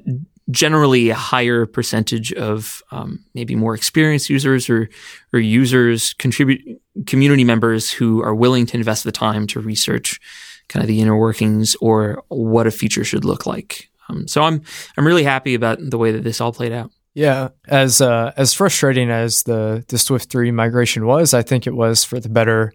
generally 0.53 1.11
a 1.11 1.15
higher 1.15 1.67
percentage 1.67 2.33
of 2.35 2.83
um, 2.93 3.25
maybe 3.35 3.57
more 3.57 3.75
experienced 3.75 4.31
users 4.31 4.71
or 4.71 4.89
or 5.33 5.41
users 5.41 6.15
contribute 6.15 6.81
community 7.07 7.45
members 7.45 7.91
who 7.91 8.23
are 8.23 8.35
willing 8.35 8.67
to 8.67 8.77
invest 8.77 9.05
the 9.05 9.13
time 9.13 9.47
to 9.49 9.61
research 9.61 10.21
kind 10.69 10.83
of 10.83 10.89
the 10.89 11.01
inner 11.01 11.17
workings 11.17 11.75
or 11.81 12.23
what 12.29 12.67
a 12.67 12.71
feature 12.71 13.05
should 13.05 13.25
look 13.25 13.47
like. 13.47 13.91
Um, 14.09 14.29
so 14.29 14.43
I'm 14.43 14.63
I'm 14.97 15.07
really 15.07 15.25
happy 15.25 15.55
about 15.55 15.79
the 15.81 15.99
way 15.99 16.13
that 16.13 16.23
this 16.23 16.41
all 16.41 16.53
played 16.53 16.73
out. 16.73 16.91
Yeah, 17.15 17.49
as 17.69 18.01
uh, 18.01 18.33
as 18.37 18.55
frustrating 18.55 19.11
as 19.11 19.43
the 19.43 19.85
the 19.89 19.99
Swift 19.99 20.31
three 20.31 20.51
migration 20.51 21.07
was, 21.07 21.35
I 21.35 21.43
think 21.43 21.67
it 21.67 21.75
was 21.75 22.05
for 22.05 22.19
the 22.21 22.31
better, 22.31 22.73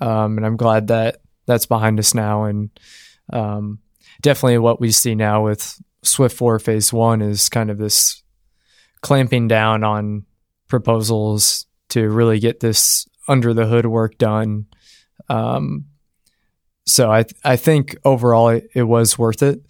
um, 0.00 0.36
and 0.36 0.46
I'm 0.46 0.56
glad 0.56 0.88
that 0.88 1.18
that's 1.46 1.66
behind 1.66 1.98
us 1.98 2.14
now. 2.14 2.44
And 2.44 2.70
um, 3.32 3.80
definitely, 4.20 4.58
what 4.58 4.80
we 4.80 4.92
see 4.92 5.16
now 5.16 5.44
with 5.44 5.80
Swift 6.02 6.36
4 6.36 6.58
phase 6.58 6.92
one 6.92 7.20
is 7.22 7.48
kind 7.48 7.70
of 7.70 7.78
this 7.78 8.22
clamping 9.00 9.48
down 9.48 9.84
on 9.84 10.24
proposals 10.68 11.66
to 11.90 12.08
really 12.08 12.38
get 12.38 12.60
this 12.60 13.06
under 13.28 13.52
the 13.52 13.66
hood 13.66 13.86
work 13.86 14.18
done. 14.18 14.66
Um, 15.28 15.86
so 16.86 17.10
I 17.10 17.24
I 17.44 17.56
think 17.56 17.96
overall 18.04 18.48
it, 18.48 18.70
it 18.74 18.82
was 18.82 19.18
worth 19.18 19.42
it, 19.42 19.60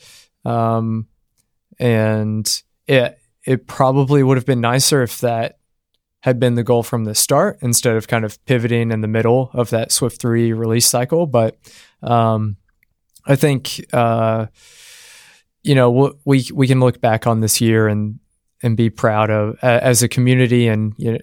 um, 0.45 1.09
and 1.79 2.63
it 2.87 3.19
it 3.45 3.67
probably 3.67 4.23
would 4.23 4.37
have 4.37 4.47
been 4.47 4.61
nicer 4.61 5.03
if 5.03 5.21
that 5.21 5.59
had 6.21 6.39
been 6.39 6.55
the 6.55 6.63
goal 6.63 6.83
from 6.83 7.05
the 7.05 7.15
start 7.15 7.59
instead 7.63 7.97
of 7.97 8.07
kind 8.07 8.25
of 8.25 8.43
pivoting 8.45 8.91
in 8.91 9.01
the 9.01 9.09
middle 9.09 9.51
of 9.55 9.71
that 9.71 9.91
Swift 9.91 10.21
three 10.21 10.53
release 10.53 10.87
cycle. 10.87 11.27
But 11.27 11.59
um, 12.03 12.57
I 13.27 13.37
think. 13.37 13.85
Uh, 13.93 14.47
you 15.63 15.75
know, 15.75 16.15
we 16.25 16.47
we 16.53 16.67
can 16.67 16.81
look 16.81 17.01
back 17.01 17.27
on 17.27 17.41
this 17.41 17.61
year 17.61 17.89
and 17.89 18.19
and 18.63 18.77
be 18.77 18.91
proud 18.91 19.31
of 19.31 19.59
as 19.63 20.03
a 20.03 20.09
community 20.09 20.69
and 20.69 20.95
you 20.99 21.13
know, 21.13 21.19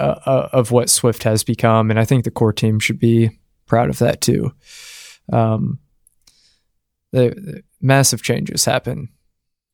uh, 0.00 0.20
uh, 0.26 0.48
of 0.52 0.70
what 0.70 0.90
Swift 0.90 1.22
has 1.24 1.44
become, 1.44 1.90
and 1.90 1.98
I 1.98 2.04
think 2.04 2.24
the 2.24 2.30
core 2.30 2.52
team 2.52 2.78
should 2.78 2.98
be 2.98 3.38
proud 3.66 3.90
of 3.90 3.98
that 3.98 4.20
too. 4.20 4.52
Um, 5.32 5.78
the, 7.12 7.30
the 7.30 7.62
massive 7.80 8.22
changes 8.22 8.64
happen. 8.64 9.08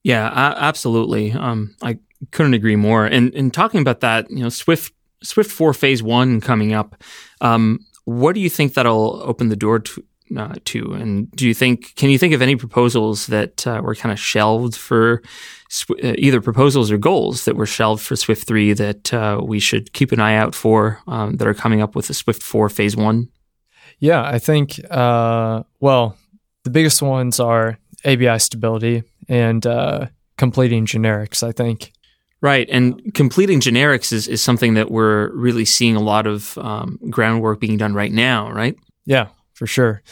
Yeah, 0.02 0.30
absolutely. 0.56 1.32
Um, 1.32 1.74
I 1.82 1.98
couldn't 2.30 2.54
agree 2.54 2.76
more. 2.76 3.06
And 3.06 3.34
and 3.34 3.52
talking 3.52 3.80
about 3.80 4.00
that, 4.00 4.30
you 4.30 4.42
know, 4.42 4.48
Swift 4.48 4.92
Swift 5.22 5.50
four 5.50 5.72
phase 5.72 6.02
one 6.02 6.40
coming 6.40 6.72
up. 6.72 7.02
Um, 7.40 7.80
what 8.04 8.34
do 8.34 8.40
you 8.40 8.50
think 8.50 8.74
that'll 8.74 9.22
open 9.22 9.48
the 9.48 9.56
door 9.56 9.78
to, 9.80 10.04
uh, 10.36 10.54
to? 10.66 10.92
And 10.92 11.30
do 11.32 11.46
you 11.46 11.54
think 11.54 11.94
can 11.96 12.10
you 12.10 12.18
think 12.18 12.34
of 12.34 12.42
any 12.42 12.56
proposals 12.56 13.26
that 13.28 13.66
uh, 13.66 13.80
were 13.82 13.94
kind 13.94 14.12
of 14.12 14.18
shelved 14.18 14.76
for 14.76 15.22
sw- 15.68 15.90
uh, 16.02 16.14
either 16.18 16.40
proposals 16.40 16.90
or 16.90 16.98
goals 16.98 17.44
that 17.44 17.56
were 17.56 17.66
shelved 17.66 18.02
for 18.02 18.16
Swift 18.16 18.46
three 18.46 18.72
that 18.72 19.12
uh, 19.12 19.40
we 19.42 19.58
should 19.58 19.92
keep 19.92 20.12
an 20.12 20.20
eye 20.20 20.36
out 20.36 20.54
for 20.54 21.00
um, 21.06 21.36
that 21.36 21.48
are 21.48 21.54
coming 21.54 21.80
up 21.80 21.94
with 21.94 22.08
the 22.08 22.14
Swift 22.14 22.42
four 22.42 22.68
phase 22.68 22.96
one? 22.96 23.28
Yeah, 23.98 24.22
I 24.22 24.38
think 24.38 24.80
uh, 24.90 25.62
well 25.80 26.16
the 26.64 26.70
biggest 26.70 27.02
ones 27.02 27.40
are 27.40 27.78
ABI 28.04 28.38
stability 28.38 29.02
and 29.28 29.66
uh, 29.66 30.06
completing 30.36 30.86
generics. 30.86 31.42
I 31.42 31.52
think. 31.52 31.92
Right. 32.44 32.68
And 32.70 33.14
completing 33.14 33.60
generics 33.60 34.12
is, 34.12 34.28
is 34.28 34.42
something 34.42 34.74
that 34.74 34.90
we're 34.90 35.32
really 35.32 35.64
seeing 35.64 35.96
a 35.96 36.00
lot 36.02 36.26
of 36.26 36.58
um, 36.58 36.98
groundwork 37.08 37.58
being 37.58 37.78
done 37.78 37.94
right 37.94 38.12
now, 38.12 38.50
right? 38.50 38.76
Yeah, 39.06 39.28
for 39.54 39.66
sure. 39.66 40.02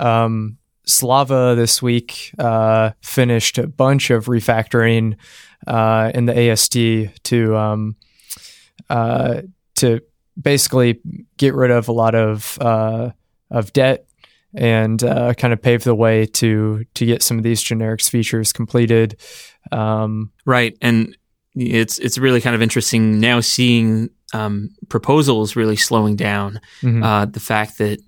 Um, 0.00 0.58
Slava 0.84 1.54
this 1.56 1.80
week 1.80 2.32
uh, 2.38 2.90
finished 3.02 3.58
a 3.58 3.68
bunch 3.68 4.10
of 4.10 4.26
refactoring 4.26 5.16
uh, 5.66 6.10
in 6.14 6.26
the 6.26 6.50
AST 6.50 6.72
to 7.24 7.56
um, 7.56 7.96
uh, 8.90 9.42
to 9.76 10.00
basically 10.40 11.00
get 11.36 11.54
rid 11.54 11.70
of 11.70 11.88
a 11.88 11.92
lot 11.92 12.14
of 12.14 12.58
uh, 12.60 13.10
of 13.50 13.72
debt 13.72 14.06
and 14.54 15.02
uh, 15.02 15.34
kind 15.34 15.52
of 15.52 15.62
pave 15.62 15.84
the 15.84 15.94
way 15.94 16.26
to 16.26 16.84
to 16.94 17.06
get 17.06 17.22
some 17.22 17.38
of 17.38 17.44
these 17.44 17.62
generics 17.62 18.10
features 18.10 18.52
completed. 18.52 19.20
Um, 19.70 20.32
right, 20.44 20.76
and 20.82 21.16
it's 21.54 21.98
it's 21.98 22.18
really 22.18 22.40
kind 22.40 22.54
of 22.56 22.62
interesting 22.62 23.20
now 23.20 23.40
seeing 23.40 24.10
um, 24.34 24.70
proposals 24.88 25.56
really 25.56 25.76
slowing 25.76 26.16
down. 26.16 26.60
Mm-hmm. 26.82 27.02
Uh, 27.02 27.26
the 27.26 27.40
fact 27.40 27.78
that 27.78 28.00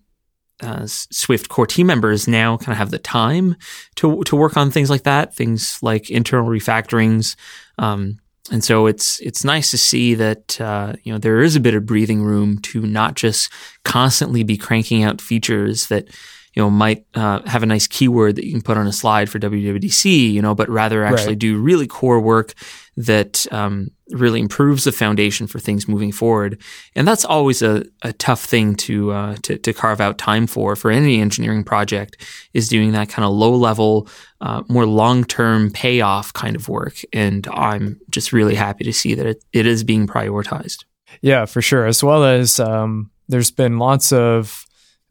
uh, 0.62 0.86
Swift 0.86 1.48
core 1.48 1.66
team 1.66 1.86
members 1.86 2.28
now 2.28 2.56
kind 2.56 2.72
of 2.72 2.78
have 2.78 2.90
the 2.90 2.98
time 2.98 3.56
to 3.96 4.22
to 4.24 4.36
work 4.36 4.56
on 4.56 4.70
things 4.70 4.90
like 4.90 5.02
that, 5.02 5.34
things 5.34 5.78
like 5.82 6.10
internal 6.10 6.48
refactorings. 6.48 7.36
Um, 7.78 8.20
and 8.50 8.62
so 8.62 8.86
it's 8.86 9.20
it's 9.20 9.44
nice 9.44 9.70
to 9.70 9.78
see 9.78 10.14
that 10.14 10.60
uh, 10.60 10.94
you 11.02 11.12
know 11.12 11.18
there 11.18 11.40
is 11.40 11.56
a 11.56 11.60
bit 11.60 11.74
of 11.74 11.86
breathing 11.86 12.22
room 12.22 12.58
to 12.58 12.82
not 12.82 13.14
just 13.14 13.50
constantly 13.84 14.42
be 14.42 14.56
cranking 14.56 15.02
out 15.02 15.20
features 15.20 15.88
that 15.88 16.08
you 16.54 16.62
know 16.62 16.70
might 16.70 17.04
uh, 17.14 17.40
have 17.46 17.62
a 17.62 17.66
nice 17.66 17.86
keyword 17.86 18.36
that 18.36 18.44
you 18.44 18.52
can 18.52 18.62
put 18.62 18.76
on 18.76 18.86
a 18.86 18.92
slide 18.92 19.28
for 19.28 19.38
WWDC, 19.38 20.32
you 20.32 20.40
know, 20.40 20.54
but 20.54 20.68
rather 20.68 21.04
actually 21.04 21.28
right. 21.28 21.38
do 21.38 21.58
really 21.58 21.86
core 21.86 22.20
work 22.20 22.54
that 22.96 23.46
um, 23.52 23.90
really 24.10 24.40
improves 24.40 24.84
the 24.84 24.92
foundation 24.92 25.46
for 25.46 25.58
things 25.58 25.88
moving 25.88 26.12
forward. 26.12 26.60
And 26.94 27.08
that's 27.08 27.24
always 27.24 27.62
a, 27.62 27.84
a 28.02 28.12
tough 28.12 28.44
thing 28.44 28.76
to, 28.76 29.10
uh, 29.10 29.36
to, 29.42 29.58
to 29.58 29.72
carve 29.72 30.00
out 30.00 30.18
time 30.18 30.46
for 30.46 30.76
for 30.76 30.90
any 30.90 31.20
engineering 31.20 31.64
project 31.64 32.16
is 32.52 32.68
doing 32.68 32.92
that 32.92 33.08
kind 33.08 33.26
of 33.26 33.32
low 33.32 33.54
level, 33.54 34.08
uh, 34.40 34.62
more 34.68 34.86
long 34.86 35.24
term 35.24 35.70
payoff 35.70 36.32
kind 36.32 36.54
of 36.54 36.68
work. 36.68 37.00
And 37.12 37.46
I'm 37.48 38.00
just 38.10 38.32
really 38.32 38.54
happy 38.54 38.84
to 38.84 38.92
see 38.92 39.14
that 39.14 39.26
it, 39.26 39.44
it 39.52 39.66
is 39.66 39.82
being 39.82 40.06
prioritized. 40.06 40.84
Yeah, 41.20 41.46
for 41.46 41.62
sure. 41.62 41.86
As 41.86 42.02
well 42.04 42.24
as 42.24 42.60
um, 42.60 43.10
there's 43.28 43.50
been 43.50 43.78
lots 43.78 44.12
of 44.12 44.66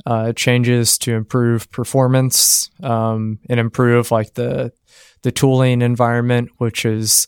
uh, 0.06 0.34
changes 0.34 0.98
to 1.00 1.14
improve 1.14 1.72
performance 1.72 2.70
um, 2.82 3.40
and 3.50 3.60
improve 3.60 4.12
like 4.12 4.34
the 4.34 4.72
the 5.22 5.32
tooling 5.32 5.82
environment, 5.82 6.50
which 6.58 6.86
is 6.86 7.28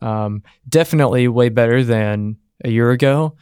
um, 0.00 0.42
definitely 0.68 1.26
way 1.28 1.48
better 1.48 1.82
than 1.82 2.36
a 2.64 2.70
year 2.70 2.90
ago. 2.90 3.36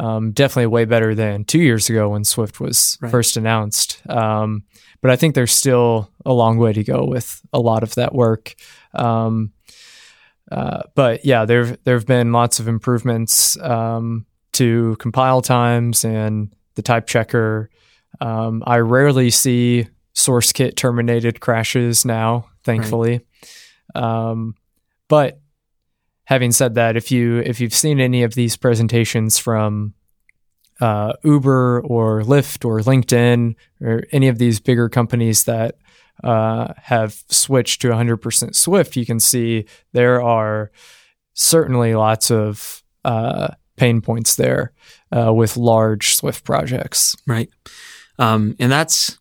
Um, 0.00 0.32
definitely 0.32 0.68
way 0.68 0.86
better 0.86 1.14
than 1.14 1.44
two 1.44 1.60
years 1.60 1.90
ago 1.90 2.08
when 2.08 2.24
Swift 2.24 2.60
was 2.60 2.98
right. 3.02 3.10
first 3.10 3.36
announced. 3.36 4.00
Um, 4.08 4.64
but 5.02 5.10
I 5.10 5.16
think 5.16 5.34
there's 5.34 5.52
still 5.52 6.10
a 6.24 6.32
long 6.32 6.56
way 6.56 6.72
to 6.72 6.82
go 6.82 7.04
with 7.04 7.42
a 7.52 7.60
lot 7.60 7.82
of 7.82 7.94
that 7.96 8.14
work. 8.14 8.54
Um, 8.94 9.52
uh, 10.50 10.82
but 10.94 11.24
yeah, 11.24 11.44
there 11.44 11.76
there 11.84 11.94
have 11.96 12.06
been 12.06 12.32
lots 12.32 12.58
of 12.58 12.68
improvements 12.68 13.58
um, 13.60 14.26
to 14.52 14.96
compile 14.98 15.42
times 15.42 16.04
and 16.04 16.54
the 16.74 16.82
type 16.82 17.06
checker. 17.06 17.70
Um, 18.20 18.62
I 18.66 18.78
rarely 18.78 19.30
see 19.30 19.88
SourceKit 20.14 20.76
terminated 20.76 21.40
crashes 21.40 22.04
now, 22.04 22.46
thankfully. 22.64 23.20
Right. 23.94 24.02
Um, 24.04 24.54
but 25.08 25.40
having 26.24 26.52
said 26.52 26.74
that, 26.74 26.96
if 26.96 27.10
you 27.10 27.38
if 27.38 27.60
you've 27.60 27.74
seen 27.74 28.00
any 28.00 28.22
of 28.22 28.34
these 28.34 28.56
presentations 28.56 29.38
from 29.38 29.94
uh, 30.80 31.12
Uber 31.22 31.80
or 31.82 32.22
Lyft 32.22 32.64
or 32.64 32.80
LinkedIn 32.80 33.54
or 33.80 34.04
any 34.12 34.28
of 34.28 34.38
these 34.38 34.60
bigger 34.60 34.88
companies 34.88 35.44
that 35.44 35.76
uh, 36.24 36.72
have 36.76 37.22
switched 37.28 37.80
to 37.82 37.88
100% 37.88 38.54
Swift, 38.54 38.96
you 38.96 39.06
can 39.06 39.20
see 39.20 39.66
there 39.92 40.22
are 40.22 40.70
certainly 41.34 41.94
lots 41.94 42.30
of 42.30 42.82
uh, 43.04 43.48
pain 43.76 44.00
points 44.00 44.36
there 44.36 44.72
uh, 45.16 45.32
with 45.32 45.56
large 45.56 46.14
Swift 46.14 46.44
projects. 46.44 47.16
Right. 47.26 47.48
Um, 48.18 48.56
and 48.58 48.70
that's 48.70 49.18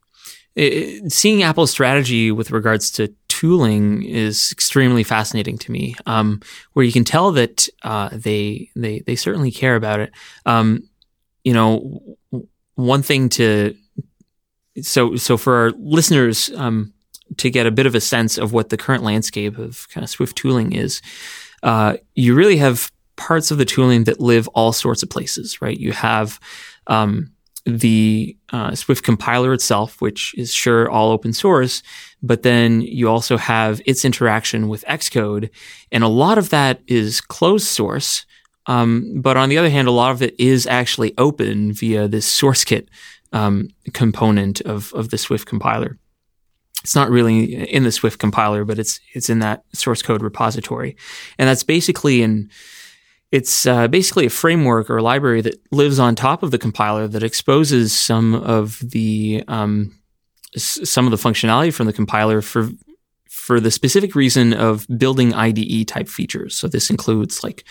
it, 0.56 1.12
seeing 1.12 1.44
Apple's 1.44 1.72
strategy 1.72 2.32
with 2.32 2.52
regards 2.52 2.92
to 2.92 3.14
tooling 3.28 4.04
is 4.04 4.52
extremely 4.52 5.04
fascinating 5.04 5.58
to 5.60 5.72
me, 5.72 5.96
um, 6.06 6.42
where 6.74 6.86
you 6.86 6.92
can 6.92 7.04
tell 7.04 7.32
that 7.32 7.68
uh, 7.84 8.10
they 8.12 8.70
they 8.76 9.00
they 9.00 9.16
certainly 9.16 9.52
care 9.52 9.76
about 9.76 10.00
it. 10.00 10.12
Um, 10.46 10.88
you 11.44 11.54
know, 11.54 12.18
one 12.76 13.02
thing 13.02 13.30
to 13.30 13.76
so 14.82 15.16
so 15.16 15.38
for 15.38 15.56
our 15.56 15.72
listeners 15.72 16.52
um, 16.56 16.94
to 17.38 17.50
get 17.50 17.66
a 17.66 17.72
bit 17.72 17.86
of 17.86 17.96
a 17.96 18.02
sense 18.02 18.38
of 18.38 18.54
what 18.54 18.70
the 18.70 18.78
current 18.78 19.04
landscape 19.04 19.58
of 19.58 19.88
kind 19.90 20.04
of 20.04 20.10
Swift 20.10 20.36
tooling 20.36 20.74
is, 20.74 21.02
uh, 21.64 21.98
you 22.16 22.36
really 22.36 22.58
have 22.58 22.92
parts 23.16 23.52
of 23.52 23.58
the 23.58 23.66
tooling 23.66 24.04
that 24.06 24.20
live 24.20 24.48
all 24.50 24.74
sorts 24.74 25.04
of 25.04 25.10
places, 25.10 25.62
right? 25.62 25.78
You 25.78 25.94
have 25.94 26.40
um, 26.88 27.32
the 27.66 28.36
uh, 28.52 28.74
Swift 28.76 29.04
compiler 29.04 29.54
itself, 29.54 30.02
which 30.02 30.34
is 30.38 30.54
sure 30.54 30.90
all 30.90 31.12
open 31.12 31.34
source, 31.34 31.84
but 32.24 32.44
then 32.44 32.82
you 32.82 33.08
also 33.08 33.38
have 33.38 33.82
its 33.86 34.04
interaction 34.04 34.68
with 34.68 34.84
Xcode, 34.86 35.50
and 35.92 36.04
a 36.04 36.08
lot 36.08 36.38
of 36.38 36.50
that 36.50 36.82
is 36.88 37.22
closed 37.22 37.68
source. 37.68 38.26
Um, 38.68 39.22
but 39.22 39.38
on 39.38 39.50
the 39.50 39.58
other 39.58 39.70
hand, 39.70 39.88
a 39.88 39.92
lot 39.92 40.12
of 40.12 40.22
it 40.22 40.40
is 40.40 40.68
actually 40.68 41.14
open 41.18 41.74
via 41.74 42.08
this 42.08 42.30
SourceKit 42.30 42.88
um, 43.32 43.70
component 43.94 44.62
of 44.62 44.94
of 44.94 45.10
the 45.10 45.18
Swift 45.18 45.48
compiler. 45.48 45.98
It's 46.84 46.96
not 46.96 47.12
really 47.12 47.54
in 47.72 47.84
the 47.84 47.92
Swift 47.92 48.20
compiler, 48.20 48.66
but 48.66 48.80
it's 48.80 49.00
it's 49.14 49.30
in 49.30 49.40
that 49.40 49.64
source 49.74 50.02
code 50.02 50.24
repository, 50.24 50.96
and 51.38 51.48
that's 51.48 51.64
basically 51.64 52.22
in 52.22 52.50
it's 53.32 53.66
uh, 53.66 53.88
basically 53.88 54.26
a 54.26 54.30
framework 54.30 54.90
or 54.90 54.98
a 54.98 55.04
library 55.04 55.42
that 55.42 55.56
lives 55.72 56.00
on 56.00 56.16
top 56.16 56.44
of 56.44 56.52
the 56.52 56.58
compiler 56.58 57.08
that 57.08 57.24
exposes 57.24 57.94
some 57.98 58.36
of 58.36 58.80
the 58.80 59.44
um, 59.48 59.98
s- 60.56 60.80
some 60.90 61.06
of 61.06 61.12
the 61.12 61.30
functionality 61.30 61.74
from 61.74 61.88
the 61.88 61.94
compiler 61.94 62.42
for 62.42 62.70
for 63.30 63.60
the 63.60 63.72
specific 63.72 64.14
reason 64.14 64.54
of 64.54 64.86
building 64.98 65.34
IDE 65.34 65.88
type 65.88 66.10
features. 66.10 66.56
So 66.56 66.68
this 66.68 66.90
includes 66.90 67.44
like 67.44 67.64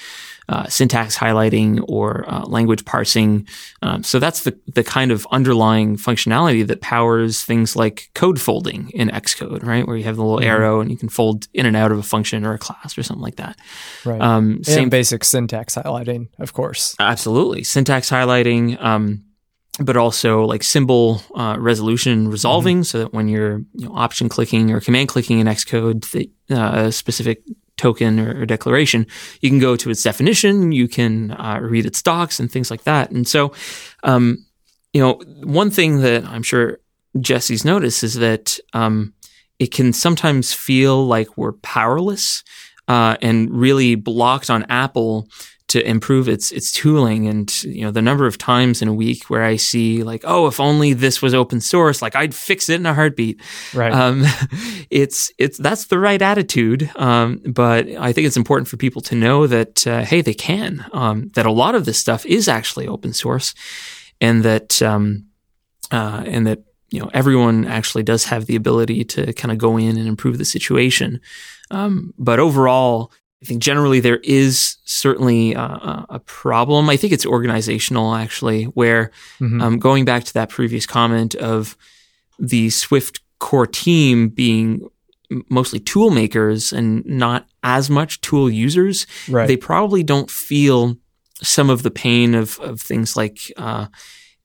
uh, 0.50 0.66
syntax 0.66 1.16
highlighting 1.16 1.82
or 1.86 2.24
uh, 2.28 2.44
language 2.44 2.84
parsing. 2.84 3.46
Um, 3.82 4.02
so 4.02 4.18
that's 4.18 4.42
the, 4.42 4.58
the 4.74 4.82
kind 4.82 5.12
of 5.12 5.24
underlying 5.30 5.96
functionality 5.96 6.66
that 6.66 6.80
powers 6.80 7.44
things 7.44 7.76
like 7.76 8.10
code 8.14 8.40
folding 8.40 8.90
in 8.90 9.10
Xcode, 9.10 9.62
right? 9.62 9.86
Where 9.86 9.96
you 9.96 10.02
have 10.04 10.16
the 10.16 10.24
little 10.24 10.38
mm-hmm. 10.40 10.48
arrow 10.48 10.80
and 10.80 10.90
you 10.90 10.96
can 10.96 11.08
fold 11.08 11.46
in 11.54 11.66
and 11.66 11.76
out 11.76 11.92
of 11.92 11.98
a 11.98 12.02
function 12.02 12.44
or 12.44 12.52
a 12.52 12.58
class 12.58 12.98
or 12.98 13.04
something 13.04 13.22
like 13.22 13.36
that. 13.36 13.56
Right. 14.04 14.20
Um, 14.20 14.64
same 14.64 14.82
and 14.82 14.90
basic 14.90 15.22
syntax 15.22 15.76
highlighting, 15.76 16.26
of 16.40 16.52
course. 16.52 16.96
Absolutely. 16.98 17.62
Syntax 17.62 18.10
highlighting. 18.10 18.82
Um, 18.82 19.24
but 19.78 19.96
also 19.96 20.44
like 20.44 20.62
symbol 20.62 21.22
uh, 21.34 21.56
resolution 21.58 22.28
resolving 22.28 22.78
mm-hmm. 22.78 22.82
so 22.82 22.98
that 22.98 23.14
when 23.14 23.28
you're 23.28 23.58
you 23.74 23.88
know, 23.88 23.94
option 23.94 24.28
clicking 24.28 24.72
or 24.72 24.80
command 24.80 25.08
clicking 25.08 25.38
in 25.38 25.46
Xcode, 25.46 26.10
the, 26.10 26.28
uh, 26.54 26.86
a 26.86 26.92
specific 26.92 27.42
token 27.80 28.20
or, 28.20 28.42
or, 28.42 28.46
declaration, 28.46 29.06
you 29.40 29.48
can 29.48 29.58
go 29.58 29.74
to 29.74 29.90
its 29.90 30.02
definition, 30.02 30.70
you 30.70 30.86
can 30.86 31.32
uh, 31.32 31.58
read 31.62 31.86
its 31.86 32.02
docs 32.02 32.38
and 32.38 32.52
things 32.52 32.70
like 32.70 32.84
that. 32.84 33.10
And 33.10 33.26
so, 33.26 33.52
um, 34.02 34.44
you 34.92 35.00
know, 35.00 35.14
one 35.42 35.70
thing 35.70 36.00
that 36.00 36.24
I'm 36.26 36.42
sure 36.42 36.78
Jesse's 37.18 37.64
noticed 37.64 38.04
is 38.04 38.14
that 38.14 38.58
um, 38.74 39.14
it 39.58 39.72
can 39.72 39.92
sometimes 39.92 40.52
feel 40.52 41.06
like 41.06 41.36
we're 41.36 41.52
powerless 41.52 42.44
uh, 42.86 43.16
and 43.22 43.50
really 43.50 43.94
blocked 43.94 44.50
on 44.50 44.64
Apple 44.68 45.26
to 45.70 45.88
improve 45.88 46.28
its 46.28 46.50
its 46.52 46.72
tooling. 46.72 47.26
And 47.26 47.62
you 47.64 47.83
know 47.83 47.90
the 47.90 48.02
number 48.02 48.26
of 48.26 48.38
times 48.38 48.83
in 48.83 48.88
a 48.88 48.94
week 48.94 49.24
where 49.24 49.44
I 49.44 49.56
see 49.56 50.02
like 50.02 50.22
oh 50.24 50.46
if 50.46 50.61
only 50.61 50.92
this 50.92 51.22
was 51.22 51.35
open 51.35 51.61
source 51.61 52.02
like 52.02 52.16
I'd 52.16 52.35
fix 52.35 52.68
it 52.68 52.80
in 52.80 52.87
a 52.87 52.94
heartbeat. 52.94 53.40
Right. 53.72 53.92
Um, 53.92 54.24
it's 54.90 55.33
it's 55.38 55.59
that's 55.59 55.87
the 55.87 55.98
right 55.98 56.20
attitude. 56.20 56.90
Um, 56.96 57.40
but 57.46 57.88
I 57.88 58.12
think 58.12 58.26
it's 58.26 58.37
important 58.37 58.68
for 58.68 58.76
people 58.76 59.02
to 59.02 59.14
know 59.14 59.46
that 59.46 59.87
uh, 59.87 60.04
hey 60.04 60.20
they 60.20 60.35
can 60.35 60.85
um, 60.92 61.30
that 61.35 61.46
a 61.46 61.52
lot 61.52 61.74
of 61.74 61.85
this 61.85 61.98
stuff 61.98 62.26
is 62.26 62.48
actually 62.48 62.87
open 62.87 63.12
source 63.12 63.54
and 64.20 64.42
that 64.42 64.83
um, 64.83 65.26
uh, 65.90 66.24
and 66.26 66.46
that 66.46 66.64
you 66.90 67.00
know 67.00 67.11
everyone 67.14 67.64
actually 67.66 68.02
does 68.02 68.24
have 68.24 68.46
the 68.46 68.56
ability 68.56 69.04
to 69.04 69.33
kind 69.35 69.52
of 69.52 69.59
go 69.59 69.76
in 69.76 69.96
and 69.96 70.09
improve 70.09 70.38
the 70.38 70.44
situation. 70.44 71.20
Um, 71.70 72.12
but 72.18 72.40
overall 72.40 73.12
I 73.42 73.46
think 73.46 73.62
generally 73.62 74.00
there 74.00 74.18
is 74.18 74.76
certainly 74.85 75.55
a, 75.55 76.07
a 76.11 76.20
problem. 76.26 76.90
I 76.90 76.96
think 76.96 77.12
it's 77.12 77.24
organizational 77.24 78.14
actually, 78.14 78.64
where 78.64 79.12
mm-hmm. 79.40 79.61
um, 79.62 79.79
going 79.79 80.05
back 80.05 80.24
to 80.24 80.35
that 80.35 80.50
previous 80.50 80.85
comment 80.85 81.35
of 81.37 81.76
the 82.38 82.70
Swift 82.70 83.20
core 83.38 83.66
team 83.66 84.29
being 84.29 84.88
mostly 85.48 85.81
tool 85.81 86.11
makers 86.11 86.72
and 86.72 87.05
not 87.07 87.46
as 87.62 87.88
much 87.88 88.20
tool 88.20 88.50
users, 88.50 89.07
right. 89.29 89.46
they 89.46 89.57
probably 89.57 90.03
don't 90.03 90.31
feel 90.31 90.96
some 91.42 91.70
of 91.70 91.83
the 91.83 91.90
pain 91.90 92.35
of, 92.35 92.59
of 92.61 92.81
things 92.81 93.16
like 93.16 93.50
uh, 93.57 93.87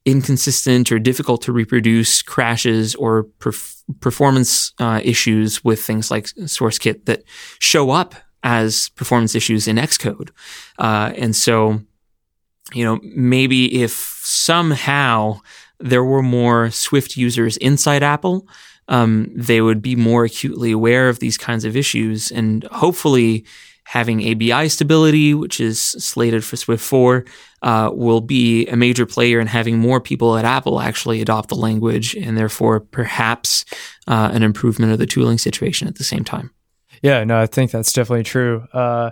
inconsistent 0.05 0.91
or 0.91 0.99
difficult 0.99 1.41
to 1.41 1.51
reproduce 1.51 2.21
crashes 2.21 2.95
or 2.95 3.25
perf- 3.39 3.84
performance 3.99 4.71
uh, 4.79 5.01
issues 5.03 5.63
with 5.63 5.81
things 5.81 6.12
like 6.12 6.25
SourceKit 6.25 7.05
that 7.05 7.23
show 7.60 7.89
up 7.89 8.15
as 8.45 8.89
performance 8.89 9.34
issues 9.36 9.67
in 9.67 9.75
Xcode. 9.75 10.29
Uh, 10.77 11.12
and 11.17 11.36
so, 11.36 11.81
you 12.73 12.86
know, 12.86 12.99
maybe 13.01 13.81
if 13.81 14.21
somehow 14.23 15.41
there 15.79 16.03
were 16.03 16.21
more 16.21 16.69
Swift 16.69 17.17
users 17.17 17.58
inside 17.58 18.03
Apple, 18.03 18.47
um, 18.88 19.31
they 19.36 19.62
would 19.62 19.81
be 19.81 19.95
more 19.95 20.25
acutely 20.25 20.71
aware 20.71 21.10
of 21.10 21.19
these 21.19 21.39
kinds 21.39 21.65
of 21.65 21.75
issues. 21.75 22.31
And 22.31 22.63
hopefully, 22.65 23.45
having 23.86 24.21
ABI 24.21 24.69
stability, 24.69 25.34
which 25.34 25.60
is 25.60 25.81
slated 25.81 26.43
for 26.43 26.55
Swift 26.55 26.84
4, 26.84 27.25
uh, 27.63 27.89
will 27.93 28.21
be 28.21 28.67
a 28.67 28.75
major 28.75 29.08
player 29.08 29.39
in 29.39 29.47
having 29.47 29.79
more 29.79 29.99
people 29.99 30.38
at 30.38 30.45
Apple 30.45 30.79
actually 30.79 31.19
adopt 31.19 31.49
the 31.49 31.55
language 31.55 32.15
and 32.15 32.38
therefore 32.38 32.79
perhaps 32.79 33.65
uh, 34.08 34.29
an 34.31 34.43
improvement 34.43 34.91
of 34.91 34.99
the 34.99 35.08
tooling 35.08 35.39
situation 35.39 35.88
at 35.88 35.95
the 35.95 36.03
same 36.03 36.23
time. 36.23 36.51
Yeah, 37.01 37.23
no, 37.23 37.39
I 37.39 37.45
think 37.45 37.71
that's 37.71 37.93
definitely 37.93 38.23
true. 38.23 38.67
Uh, 38.73 39.12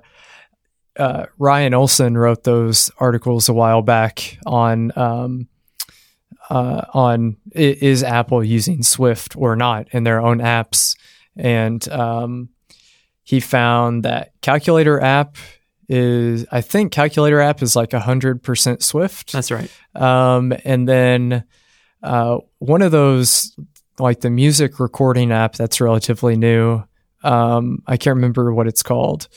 uh 0.98 1.26
Ryan 1.38 1.74
Olson 1.74 2.17
wrote 2.17 2.43
those 2.43 2.91
articles 2.98 3.50
a 3.50 3.54
while 3.54 3.82
back 3.82 4.38
on 4.46 4.91
um, 4.96 5.48
uh, 6.50 6.86
on 6.93 7.38
is 7.54 8.04
Apple 8.04 8.43
using 8.43 8.84
Swift 8.84 9.36
or 9.36 9.56
not 9.56 9.88
in 9.91 10.04
their 10.04 10.22
own 10.22 10.39
apps, 10.39 10.98
and 11.36 11.88
um, 11.89 12.50
he 13.24 13.39
found 13.39 14.04
that 14.04 14.34
Calculator 14.41 15.00
app 15.00 15.38
is 15.89 16.46
I 16.52 16.62
think 16.62 16.91
Calculator 16.91 17.39
app 17.39 17.62
is 17.62 17.76
like 17.76 17.93
hundred 17.93 18.43
percent 18.43 18.84
Swift. 18.84 19.32
That's 19.32 19.52
right. 19.52 19.72
Um, 19.96 20.54
and 20.63 20.88
then 20.88 21.43
uh, 22.02 22.39
one 22.60 22.82
of 22.82 22.91
those 22.91 23.56
like 24.00 24.22
the 24.22 24.30
music 24.30 24.80
recording 24.80 25.32
app 25.32 25.54
that's 25.54 25.80
relatively 25.80 26.36
new. 26.36 26.84
Um, 27.23 27.81
I 27.88 27.97
can't 27.97 28.15
remember 28.15 28.53
what 28.53 28.67
it's 28.67 28.83
called. 28.83 29.27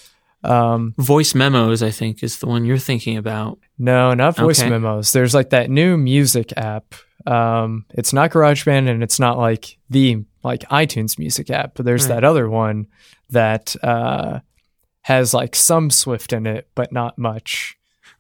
Um, 0.43 0.95
voice 0.99 1.35
memos, 1.35 1.83
I 1.83 1.91
think, 1.91 2.23
is 2.23 2.39
the 2.39 2.47
one 2.47 2.65
you're 2.65 2.79
thinking 2.79 3.17
about. 3.17 3.59
No, 3.79 4.15
not 4.15 4.37
voice 4.37 4.61
okay. 4.61 4.71
memos. 4.71 5.13
There's 5.13 5.35
like 5.35 5.51
that 5.51 5.71
new 5.71 5.97
music 5.97 6.53
app. 6.57 6.95
Um, 7.27 7.85
it's 7.91 8.13
not 8.13 8.31
GarageBand 8.31 8.89
and 8.89 9.03
it's 9.03 9.19
not 9.19 9.39
like 9.39 9.79
the 9.91 10.25
like 10.45 10.63
iTunes 10.69 11.19
music 11.19 11.51
app, 11.51 11.73
but 11.75 11.85
there's 11.85 12.09
right. 12.09 12.17
that 12.17 12.25
other 12.25 12.49
one 12.49 12.87
that 13.31 13.75
uh, 13.83 14.41
has 15.03 15.35
like 15.35 15.57
some 15.57 15.91
Swift 15.91 16.33
in 16.33 16.47
it, 16.47 16.69
but 16.75 16.93
not 16.93 17.19
much. 17.19 17.76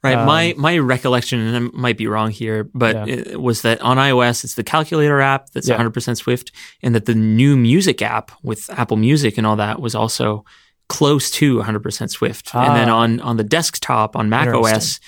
Right. 0.06 0.18
Um, 0.18 0.26
my 0.26 0.54
my 0.56 0.78
recollection, 0.78 1.40
and 1.40 1.56
I 1.56 1.76
might 1.76 1.96
be 1.96 2.06
wrong 2.06 2.30
here, 2.30 2.64
but 2.74 2.94
yeah. 2.94 3.14
it 3.14 3.40
was 3.40 3.62
that 3.62 3.80
on 3.80 3.96
iOS 3.96 4.44
it's 4.44 4.54
the 4.54 4.64
calculator 4.64 5.20
app 5.20 5.50
that's 5.50 5.68
yeah. 5.68 5.76
100% 5.76 6.16
Swift, 6.16 6.52
and 6.82 6.94
that 6.94 7.06
the 7.06 7.14
new 7.14 7.56
music 7.56 8.02
app 8.02 8.32
with 8.42 8.70
Apple 8.78 8.96
Music 8.96 9.38
and 9.38 9.46
all 9.46 9.56
that 9.56 9.80
was 9.80 9.94
also 9.94 10.44
close 10.88 11.30
to 11.32 11.58
100% 11.58 12.10
Swift. 12.10 12.50
Ah. 12.54 12.66
And 12.66 12.76
then 12.76 12.88
ah. 12.88 12.98
on 12.98 13.20
on 13.20 13.36
the 13.36 13.44
desktop 13.44 14.16
on 14.16 14.28
Mac 14.28 14.48
OS, 14.48 15.00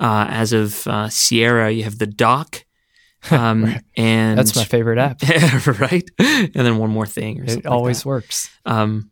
uh, 0.00 0.26
as 0.28 0.52
of 0.52 0.86
uh, 0.86 1.08
Sierra, 1.08 1.70
you 1.70 1.84
have 1.84 1.98
the 1.98 2.06
dock. 2.06 2.64
Um, 3.30 3.64
right. 3.64 3.80
and 3.96 4.38
that's 4.38 4.54
my 4.54 4.64
favorite 4.64 4.98
app, 4.98 5.22
right? 5.80 6.06
And 6.18 6.52
then 6.52 6.76
one 6.76 6.90
more 6.90 7.06
thing, 7.06 7.42
it 7.48 7.64
always 7.64 8.00
like 8.00 8.04
works. 8.04 8.50
Um, 8.66 9.10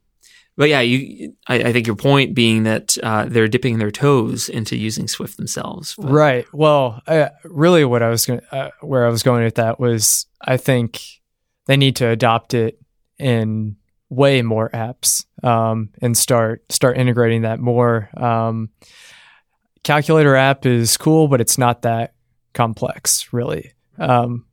but 0.62 0.68
yeah, 0.68 0.80
you, 0.80 1.34
I, 1.48 1.56
I, 1.56 1.72
think 1.72 1.88
your 1.88 1.96
point 1.96 2.36
being 2.36 2.62
that 2.62 2.96
uh, 3.02 3.24
they're 3.24 3.48
dipping 3.48 3.80
their 3.80 3.90
toes 3.90 4.48
into 4.48 4.76
using 4.76 5.08
Swift 5.08 5.36
themselves. 5.36 5.96
But. 5.98 6.08
Right. 6.08 6.46
Well, 6.52 7.02
uh, 7.08 7.30
really, 7.42 7.84
what 7.84 8.00
I 8.00 8.10
was 8.10 8.26
going, 8.26 8.42
uh, 8.52 8.70
where 8.80 9.04
I 9.04 9.08
was 9.08 9.24
going 9.24 9.42
with 9.42 9.56
that 9.56 9.80
was, 9.80 10.26
I 10.40 10.58
think 10.58 11.02
they 11.66 11.76
need 11.76 11.96
to 11.96 12.06
adopt 12.06 12.54
it 12.54 12.78
in 13.18 13.74
way 14.08 14.40
more 14.40 14.70
apps 14.70 15.24
um, 15.42 15.88
and 16.00 16.16
start 16.16 16.70
start 16.70 16.96
integrating 16.96 17.42
that 17.42 17.58
more. 17.58 18.08
Um, 18.16 18.70
calculator 19.82 20.36
app 20.36 20.64
is 20.64 20.96
cool, 20.96 21.26
but 21.26 21.40
it's 21.40 21.58
not 21.58 21.82
that 21.82 22.14
complex, 22.54 23.32
really. 23.32 23.72
Um, 23.98 24.46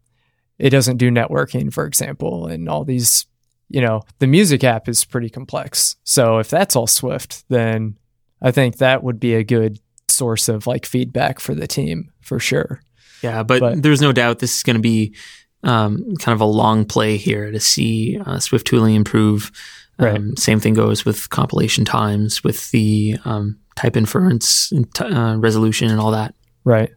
it 0.57 0.71
doesn't 0.71 0.97
do 0.97 1.11
networking, 1.11 1.71
for 1.71 1.85
example, 1.85 2.47
and 2.47 2.67
all 2.67 2.83
these. 2.83 3.27
You 3.69 3.81
know, 3.81 4.01
the 4.19 4.27
music 4.27 4.63
app 4.63 4.89
is 4.89 5.05
pretty 5.05 5.29
complex. 5.29 5.95
So 6.03 6.39
if 6.39 6.49
that's 6.49 6.75
all 6.75 6.87
Swift, 6.87 7.43
then 7.49 7.97
I 8.41 8.51
think 8.51 8.77
that 8.77 9.03
would 9.03 9.19
be 9.19 9.35
a 9.35 9.43
good 9.43 9.79
source 10.07 10.49
of 10.49 10.67
like 10.67 10.85
feedback 10.85 11.39
for 11.39 11.53
the 11.53 11.67
team 11.67 12.11
for 12.21 12.39
sure. 12.39 12.81
Yeah, 13.21 13.43
but, 13.43 13.59
but 13.59 13.83
there's 13.83 14.01
no 14.01 14.11
doubt 14.11 14.39
this 14.39 14.57
is 14.57 14.63
going 14.63 14.75
to 14.75 14.81
be 14.81 15.15
um, 15.63 16.15
kind 16.19 16.33
of 16.33 16.41
a 16.41 16.45
long 16.45 16.85
play 16.85 17.17
here 17.17 17.51
to 17.51 17.59
see 17.59 18.19
uh, 18.25 18.39
Swift 18.39 18.65
tooling 18.65 18.95
improve. 18.95 19.51
Um, 19.99 20.05
right. 20.05 20.39
Same 20.39 20.59
thing 20.59 20.73
goes 20.73 21.05
with 21.05 21.29
compilation 21.29 21.85
times, 21.85 22.43
with 22.43 22.71
the 22.71 23.17
um, 23.25 23.59
type 23.75 23.97
inference 23.97 24.71
and 24.71 24.93
t- 24.93 25.03
uh, 25.03 25.35
resolution 25.35 25.91
and 25.91 25.99
all 25.99 26.11
that. 26.11 26.33
Right. 26.63 26.91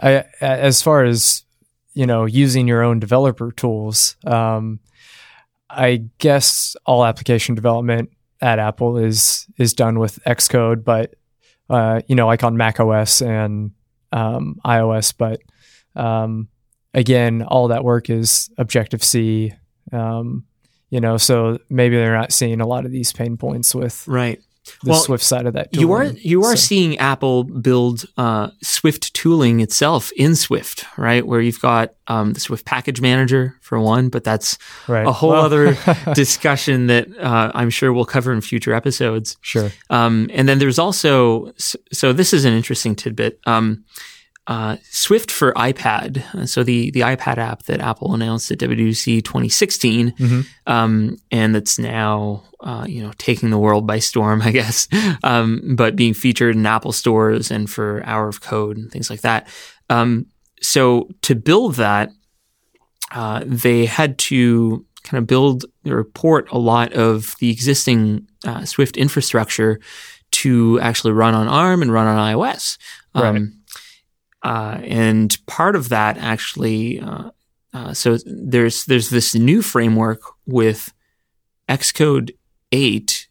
I, 0.00 0.24
as 0.40 0.80
far 0.80 1.04
as 1.04 1.44
you 1.94 2.06
know, 2.06 2.24
using 2.24 2.68
your 2.68 2.82
own 2.82 2.98
developer 2.98 3.52
tools, 3.52 4.16
um, 4.26 4.80
I 5.76 6.04
guess 6.18 6.76
all 6.86 7.04
application 7.04 7.54
development 7.54 8.10
at 8.40 8.58
Apple 8.58 8.98
is 8.98 9.46
is 9.58 9.72
done 9.72 9.98
with 9.98 10.22
Xcode, 10.24 10.84
but 10.84 11.14
uh, 11.70 12.02
you 12.08 12.14
know, 12.14 12.26
like 12.26 12.44
on 12.44 12.56
Mac 12.56 12.80
OS 12.80 13.22
and 13.22 13.72
um, 14.12 14.56
iOS, 14.64 15.14
but 15.16 15.40
um, 15.96 16.48
again, 16.92 17.42
all 17.42 17.68
that 17.68 17.84
work 17.84 18.10
is 18.10 18.50
Objective 18.58 19.02
C. 19.02 19.52
Um, 19.92 20.44
you 20.90 21.00
know, 21.00 21.16
so 21.16 21.58
maybe 21.68 21.96
they're 21.96 22.16
not 22.16 22.32
seeing 22.32 22.60
a 22.60 22.66
lot 22.66 22.84
of 22.84 22.92
these 22.92 23.12
pain 23.12 23.36
points 23.36 23.74
with 23.74 24.06
right 24.06 24.40
the 24.82 24.90
well, 24.90 25.00
Swift 25.00 25.24
side 25.24 25.46
of 25.46 25.54
that. 25.54 25.72
Tooling. 25.72 25.80
You 25.80 25.92
are 25.92 26.04
you 26.04 26.44
are 26.44 26.56
so. 26.56 26.66
seeing 26.66 26.98
Apple 26.98 27.44
build 27.44 28.06
uh, 28.16 28.50
Swift 28.62 29.14
tooling 29.14 29.60
itself 29.60 30.10
in 30.16 30.34
Swift, 30.34 30.84
right? 30.96 31.26
Where 31.26 31.40
you've 31.40 31.60
got 31.60 31.94
um, 32.06 32.32
the 32.32 32.40
Swift 32.40 32.64
Package 32.64 33.00
Manager 33.00 33.56
for 33.60 33.80
one, 33.80 34.08
but 34.08 34.24
that's 34.24 34.58
right. 34.88 35.06
a 35.06 35.12
whole 35.12 35.30
well. 35.30 35.44
other 35.44 35.76
discussion 36.14 36.86
that 36.88 37.08
uh, 37.18 37.52
I'm 37.54 37.70
sure 37.70 37.92
we'll 37.92 38.04
cover 38.04 38.32
in 38.32 38.40
future 38.40 38.74
episodes. 38.74 39.36
Sure. 39.40 39.70
Um, 39.90 40.28
and 40.32 40.48
then 40.48 40.58
there's 40.58 40.78
also 40.78 41.52
so 41.56 42.12
this 42.12 42.32
is 42.32 42.44
an 42.44 42.52
interesting 42.52 42.94
tidbit. 42.94 43.40
Um, 43.46 43.84
uh, 44.46 44.76
Swift 44.90 45.30
for 45.30 45.52
iPad. 45.54 46.48
So 46.48 46.62
the 46.62 46.90
the 46.90 47.00
iPad 47.00 47.38
app 47.38 47.64
that 47.64 47.80
Apple 47.80 48.14
announced 48.14 48.50
at 48.50 48.58
WWDC 48.58 49.24
2016, 49.24 50.12
mm-hmm. 50.12 50.40
um, 50.66 51.16
and 51.30 51.54
that's 51.54 51.78
now 51.78 52.42
uh, 52.60 52.84
you 52.86 53.02
know 53.02 53.12
taking 53.16 53.50
the 53.50 53.58
world 53.58 53.86
by 53.86 53.98
storm, 53.98 54.42
I 54.44 54.50
guess. 54.50 54.88
Um, 55.22 55.74
but 55.76 55.96
being 55.96 56.14
featured 56.14 56.56
in 56.56 56.66
Apple 56.66 56.92
stores 56.92 57.50
and 57.50 57.70
for 57.70 58.02
Hour 58.04 58.28
of 58.28 58.40
Code 58.40 58.76
and 58.76 58.90
things 58.90 59.08
like 59.08 59.22
that. 59.22 59.48
Um, 59.88 60.26
so 60.60 61.08
to 61.22 61.34
build 61.34 61.74
that, 61.76 62.10
uh, 63.12 63.42
they 63.46 63.86
had 63.86 64.18
to 64.18 64.84
kind 65.04 65.18
of 65.18 65.26
build 65.26 65.64
or 65.86 66.04
port 66.04 66.50
a 66.50 66.58
lot 66.58 66.92
of 66.94 67.34
the 67.38 67.50
existing 67.50 68.26
uh, 68.44 68.64
Swift 68.64 68.96
infrastructure 68.96 69.80
to 70.30 70.80
actually 70.80 71.12
run 71.12 71.34
on 71.34 71.46
ARM 71.46 71.82
and 71.82 71.92
run 71.92 72.06
on 72.06 72.34
iOS. 72.34 72.76
Right. 73.14 73.63
Uh, 74.44 74.78
and 74.82 75.38
part 75.46 75.74
of 75.74 75.88
that 75.88 76.18
actually, 76.18 77.00
uh, 77.00 77.30
uh, 77.72 77.92
so 77.94 78.18
there's 78.26 78.84
there's 78.84 79.10
this 79.10 79.34
new 79.34 79.62
framework 79.62 80.20
with 80.46 80.92
Xcode 81.68 82.32
8 82.70 83.28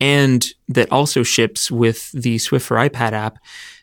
and 0.00 0.46
that 0.68 0.90
also 0.92 1.22
ships 1.22 1.70
with 1.70 2.10
the 2.12 2.38
Swift 2.38 2.66
for 2.66 2.76
iPad 2.76 3.12
app 3.12 3.38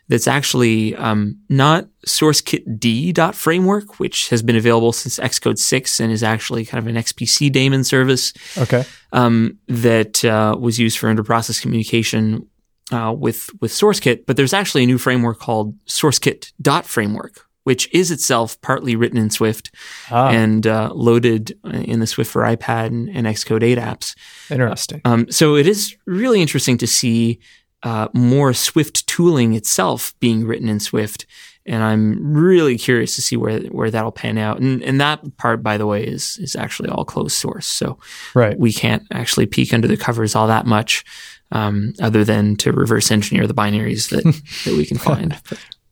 that's 0.08 0.28
actually 0.28 0.94
um, 0.96 1.38
not 1.48 1.86
SourceKit 2.06 2.78
D 2.78 3.12
framework, 3.32 3.98
which 3.98 4.28
has 4.28 4.42
been 4.42 4.56
available 4.56 4.92
since 4.92 5.18
Xcode 5.18 5.58
6 5.58 5.98
and 5.98 6.12
is 6.12 6.22
actually 6.22 6.66
kind 6.66 6.82
of 6.82 6.94
an 6.94 7.00
XPC 7.02 7.50
daemon 7.50 7.84
service. 7.84 8.34
Okay. 8.58 8.84
Um, 9.12 9.58
that 9.68 10.22
uh, 10.24 10.56
was 10.60 10.78
used 10.78 10.98
for 10.98 11.12
interprocess 11.12 11.60
communication 11.60 12.46
uh, 12.92 13.14
with 13.16 13.50
with 13.60 13.72
SourceKit, 13.72 14.26
but 14.26 14.36
there's 14.36 14.52
actually 14.52 14.84
a 14.84 14.86
new 14.86 14.98
framework 14.98 15.38
called 15.38 15.76
SourceKit 15.86 16.52
dot 16.60 16.84
framework, 16.84 17.46
which 17.64 17.92
is 17.94 18.10
itself 18.10 18.60
partly 18.60 18.94
written 18.94 19.18
in 19.18 19.30
Swift 19.30 19.74
ah. 20.10 20.28
and 20.28 20.66
uh, 20.66 20.90
loaded 20.94 21.58
in 21.64 22.00
the 22.00 22.06
Swift 22.06 22.30
for 22.30 22.42
iPad 22.42 22.86
and, 22.86 23.08
and 23.08 23.26
Xcode 23.26 23.62
8 23.62 23.78
apps. 23.78 24.14
Interesting. 24.50 25.00
Um, 25.04 25.30
so 25.30 25.56
it 25.56 25.66
is 25.66 25.96
really 26.06 26.42
interesting 26.42 26.78
to 26.78 26.86
see 26.86 27.40
uh, 27.82 28.08
more 28.14 28.52
Swift 28.54 29.06
tooling 29.06 29.54
itself 29.54 30.14
being 30.20 30.46
written 30.46 30.68
in 30.68 30.80
Swift. 30.80 31.26
And 31.66 31.82
I'm 31.82 32.34
really 32.34 32.76
curious 32.76 33.14
to 33.16 33.22
see 33.22 33.38
where 33.38 33.60
where 33.60 33.90
that'll 33.90 34.12
pan 34.12 34.36
out. 34.36 34.60
And 34.60 34.82
and 34.82 35.00
that 35.00 35.38
part, 35.38 35.62
by 35.62 35.78
the 35.78 35.86
way, 35.86 36.04
is 36.04 36.36
is 36.38 36.54
actually 36.54 36.90
all 36.90 37.06
closed 37.06 37.36
source. 37.36 37.66
So 37.66 37.98
right. 38.34 38.58
we 38.58 38.70
can't 38.70 39.02
actually 39.10 39.46
peek 39.46 39.72
under 39.72 39.88
the 39.88 39.96
covers 39.96 40.34
all 40.34 40.46
that 40.48 40.66
much 40.66 41.06
um, 41.54 41.94
other 42.02 42.24
than 42.24 42.56
to 42.56 42.72
reverse 42.72 43.10
engineer 43.10 43.46
the 43.46 43.54
binaries 43.54 44.10
that, 44.10 44.24
that 44.64 44.76
we 44.76 44.84
can 44.84 44.98
find. 44.98 45.40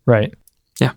right. 0.04 0.34
Yeah. 0.80 0.92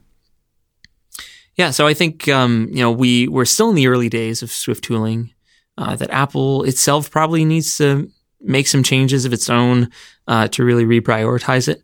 Yeah. 1.55 1.69
So 1.69 1.87
I 1.87 1.93
think, 1.93 2.27
um, 2.27 2.67
you 2.71 2.79
know, 2.79 2.91
we, 2.91 3.27
we're 3.27 3.45
still 3.45 3.69
in 3.69 3.75
the 3.75 3.87
early 3.87 4.09
days 4.09 4.41
of 4.41 4.51
Swift 4.51 4.83
tooling, 4.83 5.31
uh, 5.77 5.95
that 5.95 6.09
Apple 6.09 6.63
itself 6.63 7.11
probably 7.11 7.45
needs 7.45 7.77
to 7.77 8.09
make 8.41 8.67
some 8.67 8.83
changes 8.83 9.23
of 9.23 9.33
its 9.33 9.49
own, 9.49 9.91
uh, 10.27 10.47
to 10.49 10.65
really 10.65 10.83
reprioritize 10.83 11.67
it, 11.67 11.83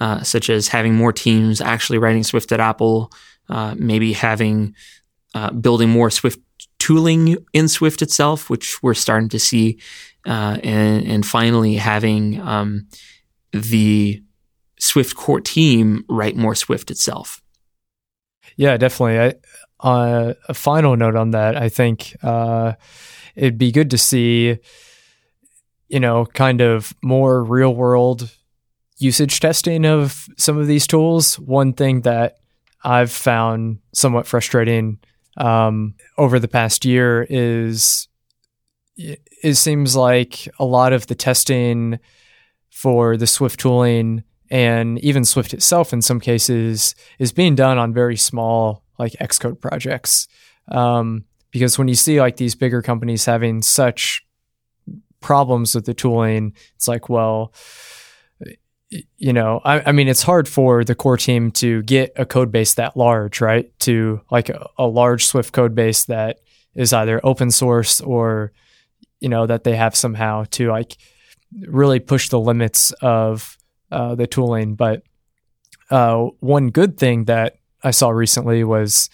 uh, 0.00 0.22
such 0.22 0.48
as 0.48 0.68
having 0.68 0.94
more 0.94 1.12
teams 1.12 1.60
actually 1.60 1.98
writing 1.98 2.24
Swift 2.24 2.52
at 2.52 2.60
Apple, 2.60 3.12
uh, 3.48 3.74
maybe 3.76 4.14
having 4.14 4.74
uh, 5.34 5.50
building 5.50 5.90
more 5.90 6.10
Swift 6.10 6.40
tooling 6.78 7.36
in 7.52 7.68
Swift 7.68 8.02
itself, 8.02 8.48
which 8.48 8.82
we're 8.82 8.94
starting 8.94 9.28
to 9.28 9.38
see, 9.38 9.78
uh, 10.26 10.58
and, 10.62 11.06
and 11.06 11.26
finally 11.26 11.76
having 11.76 12.40
um, 12.40 12.88
the 13.52 14.22
Swift 14.78 15.16
core 15.16 15.40
team 15.40 16.04
write 16.08 16.36
more 16.36 16.54
Swift 16.54 16.90
itself. 16.90 17.40
Yeah, 18.56 18.76
definitely. 18.76 19.18
I, 19.18 19.34
uh, 19.80 20.34
a 20.48 20.54
final 20.54 20.96
note 20.96 21.16
on 21.16 21.30
that, 21.32 21.56
I 21.56 21.68
think 21.68 22.16
uh, 22.22 22.74
it'd 23.34 23.58
be 23.58 23.72
good 23.72 23.90
to 23.90 23.98
see, 23.98 24.58
you 25.88 26.00
know, 26.00 26.26
kind 26.26 26.60
of 26.60 26.94
more 27.02 27.42
real 27.44 27.74
world 27.74 28.30
usage 28.98 29.40
testing 29.40 29.84
of 29.84 30.26
some 30.36 30.56
of 30.56 30.66
these 30.66 30.86
tools. 30.86 31.38
One 31.38 31.72
thing 31.72 32.02
that 32.02 32.36
I've 32.82 33.10
found 33.10 33.78
somewhat 33.92 34.26
frustrating 34.26 34.98
um, 35.36 35.94
over 36.16 36.38
the 36.38 36.48
past 36.48 36.84
year 36.84 37.26
is 37.28 38.08
it 38.96 39.54
seems 39.54 39.96
like 39.96 40.48
a 40.58 40.64
lot 40.64 40.92
of 40.92 41.06
the 41.06 41.14
testing 41.14 41.98
for 42.70 43.16
the 43.16 43.26
Swift 43.26 43.60
tooling 43.60 44.24
and 44.50 44.98
even 45.00 45.24
Swift 45.24 45.54
itself 45.54 45.92
in 45.92 46.02
some 46.02 46.20
cases 46.20 46.94
is 47.18 47.32
being 47.32 47.54
done 47.54 47.78
on 47.78 47.92
very 47.92 48.16
small 48.16 48.84
like 48.98 49.12
Xcode 49.20 49.60
projects. 49.60 50.28
Um, 50.68 51.24
because 51.50 51.78
when 51.78 51.88
you 51.88 51.94
see 51.94 52.20
like 52.20 52.36
these 52.36 52.54
bigger 52.54 52.82
companies 52.82 53.24
having 53.24 53.62
such 53.62 54.24
problems 55.20 55.74
with 55.74 55.86
the 55.86 55.94
tooling, 55.94 56.52
it's 56.76 56.88
like, 56.88 57.08
well, 57.08 57.52
you 59.16 59.32
know, 59.32 59.60
I, 59.64 59.88
I, 59.88 59.92
mean, 59.92 60.08
it's 60.08 60.22
hard 60.22 60.46
for 60.46 60.84
the 60.84 60.94
core 60.94 61.16
team 61.16 61.50
to 61.52 61.82
get 61.82 62.12
a 62.16 62.26
code 62.26 62.52
base 62.52 62.74
that 62.74 62.96
large, 62.96 63.40
right? 63.40 63.76
To 63.80 64.20
like 64.30 64.48
a, 64.48 64.68
a, 64.78 64.86
large 64.86 65.26
Swift 65.26 65.52
code 65.52 65.74
base 65.74 66.04
that 66.04 66.40
is 66.74 66.92
either 66.92 67.20
open 67.24 67.50
source 67.50 68.00
or, 68.00 68.52
you 69.20 69.28
know, 69.28 69.46
that 69.46 69.64
they 69.64 69.76
have 69.76 69.96
somehow 69.96 70.44
to 70.50 70.68
like 70.68 70.96
really 71.60 72.00
push 72.00 72.28
the 72.28 72.40
limits 72.40 72.92
of 73.00 73.56
uh, 73.90 74.14
the 74.14 74.26
tooling. 74.26 74.74
But 74.74 75.02
uh, 75.90 76.26
one 76.40 76.70
good 76.70 76.98
thing 76.98 77.24
that 77.24 77.56
I 77.82 77.90
saw 77.90 78.10
recently 78.10 78.64
was 78.64 79.10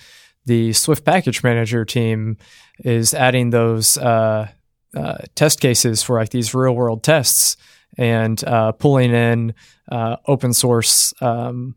the 0.46 0.72
Swift 0.72 1.05
Package 1.05 1.42
Manager 1.42 1.84
team 1.84 2.38
is 2.78 3.14
adding 3.14 3.51
those 3.51 3.98
uh, 3.98 4.48
uh 4.96 5.18
test 5.36 5.61
cases 5.61 6.03
for 6.03 6.18
like 6.18 6.30
these 6.30 6.55
real 6.55 6.74
world 6.74 7.05
tests 7.05 7.57
and 7.96 8.42
uh, 8.44 8.72
pulling 8.72 9.12
in 9.12 9.55
uh, 9.92 10.16
open 10.26 10.53
source 10.53 11.12
um, 11.20 11.74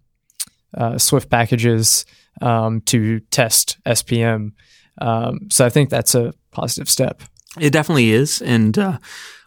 Swift 0.97 1.29
packages 1.29 2.05
um, 2.41 2.81
to 2.81 3.19
test 3.31 3.77
SPM. 3.85 4.53
Um, 4.99 5.49
so 5.49 5.65
I 5.65 5.69
think 5.69 5.89
that's 5.89 6.15
a 6.15 6.33
positive 6.51 6.89
step. 6.89 7.21
It 7.59 7.71
definitely 7.71 8.11
is, 8.11 8.41
and 8.41 8.77
uh, 8.77 8.97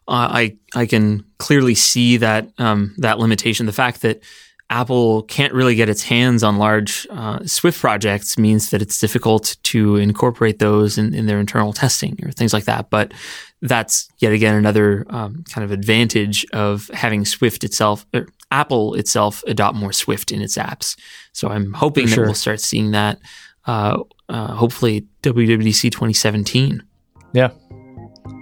I 0.09 0.57
I 0.75 0.87
can 0.87 1.25
clearly 1.39 1.75
see 1.75 2.17
that 2.19 2.49
um, 2.59 2.95
that 2.99 3.19
limitation. 3.19 3.67
The 3.67 3.73
fact 3.73 4.03
that 4.03 4.23
Apple 4.69 5.23
can't 5.23 5.53
really 5.53 5.77
get 5.77 5.89
its 5.89 6.03
hands 6.03 6.43
on 6.43 6.59
large 6.59 7.07
uh, 7.11 7.45
Swift 7.47 7.81
projects 7.81 8.37
means 8.37 8.71
that 8.71 8.83
it's 8.83 8.99
difficult 8.99 9.57
to 9.63 9.97
incorporate 9.97 10.59
those 10.59 10.99
in, 10.99 11.15
in, 11.15 11.27
their 11.27 11.39
internal 11.39 11.73
testing 11.73 12.19
or 12.25 12.33
things 12.33 12.53
like 12.53 12.65
that. 12.65 12.91
But 12.91 13.15
that's 13.63 14.09
yet 14.19 14.33
again 14.33 14.57
another 14.57 15.07
um, 15.09 15.45
kind 15.53 15.65
of 15.65 15.71
advantage 15.71 16.45
of 16.53 16.91
having 16.93 17.25
Swift 17.25 17.63
itself, 17.63 18.07
er, 18.15 18.27
Apple 18.51 18.95
itself, 18.95 19.45
adopt 19.47 19.77
more 19.77 19.93
Swift 19.93 20.33
in 20.33 20.43
its 20.43 20.57
apps. 20.57 20.99
So 21.33 21.49
I'm 21.49 21.73
hoping 21.73 22.09
sure. 22.09 22.17
that 22.17 22.29
we'll 22.29 22.35
start 22.35 22.61
seeing 22.61 22.91
that. 22.91 23.19
Uh, 23.67 24.03
uh, 24.29 24.55
hopefully, 24.55 25.07
WWDC 25.23 25.93
2017. 25.93 26.83
Yeah, 27.33 27.51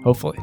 hopefully. 0.02 0.38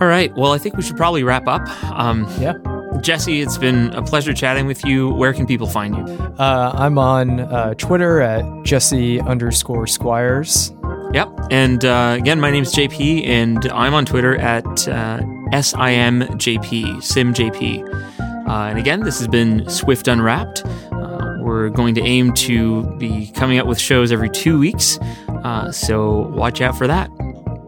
All 0.00 0.06
right. 0.08 0.34
Well, 0.34 0.52
I 0.52 0.58
think 0.58 0.76
we 0.76 0.82
should 0.82 0.96
probably 0.96 1.22
wrap 1.22 1.46
up. 1.46 1.68
Um, 1.84 2.26
yeah. 2.40 2.54
Jesse, 3.02 3.40
it's 3.40 3.58
been 3.58 3.92
a 3.94 4.02
pleasure 4.02 4.32
chatting 4.32 4.66
with 4.66 4.84
you. 4.84 5.10
Where 5.10 5.32
can 5.32 5.46
people 5.46 5.66
find 5.66 5.96
you? 5.96 6.04
Uh, 6.38 6.72
I'm 6.74 6.98
on 6.98 7.40
uh, 7.40 7.74
Twitter 7.74 8.20
at 8.20 8.64
Jesse 8.64 9.20
underscore 9.20 9.86
Squires. 9.86 10.72
Yep. 11.12 11.28
And 11.50 11.84
uh, 11.84 12.16
again, 12.18 12.40
my 12.40 12.50
name 12.50 12.62
is 12.62 12.74
JP, 12.74 13.26
and 13.26 13.66
I'm 13.72 13.94
on 13.94 14.06
Twitter 14.06 14.36
at 14.36 14.64
uh, 14.88 15.20
SIMJP, 15.52 16.96
SimJP. 16.96 18.48
Uh, 18.48 18.52
and 18.68 18.78
again, 18.78 19.00
this 19.00 19.18
has 19.18 19.28
been 19.28 19.68
Swift 19.68 20.08
Unwrapped. 20.08 20.64
Uh, 20.92 21.36
we're 21.40 21.68
going 21.68 21.94
to 21.94 22.02
aim 22.02 22.32
to 22.34 22.84
be 22.96 23.30
coming 23.32 23.58
up 23.58 23.66
with 23.66 23.78
shows 23.78 24.12
every 24.12 24.30
two 24.30 24.58
weeks. 24.58 24.98
Uh, 25.28 25.70
so 25.72 26.28
watch 26.28 26.60
out 26.60 26.76
for 26.76 26.86
that. 26.86 27.10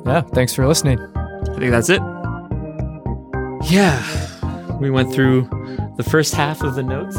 Yeah. 0.07 0.23
Thanks 0.23 0.55
for 0.55 0.67
listening. 0.67 0.99
I 1.17 1.59
think 1.59 1.71
that's 1.71 1.89
it. 1.89 2.01
Yeah 3.71 4.03
we 4.83 4.91
went 4.91 5.15
through 5.15 5.43
the 5.97 6.03
first 6.03 6.35
half 6.35 6.61
of 6.63 6.75
the 6.75 6.83
notes. 6.83 7.17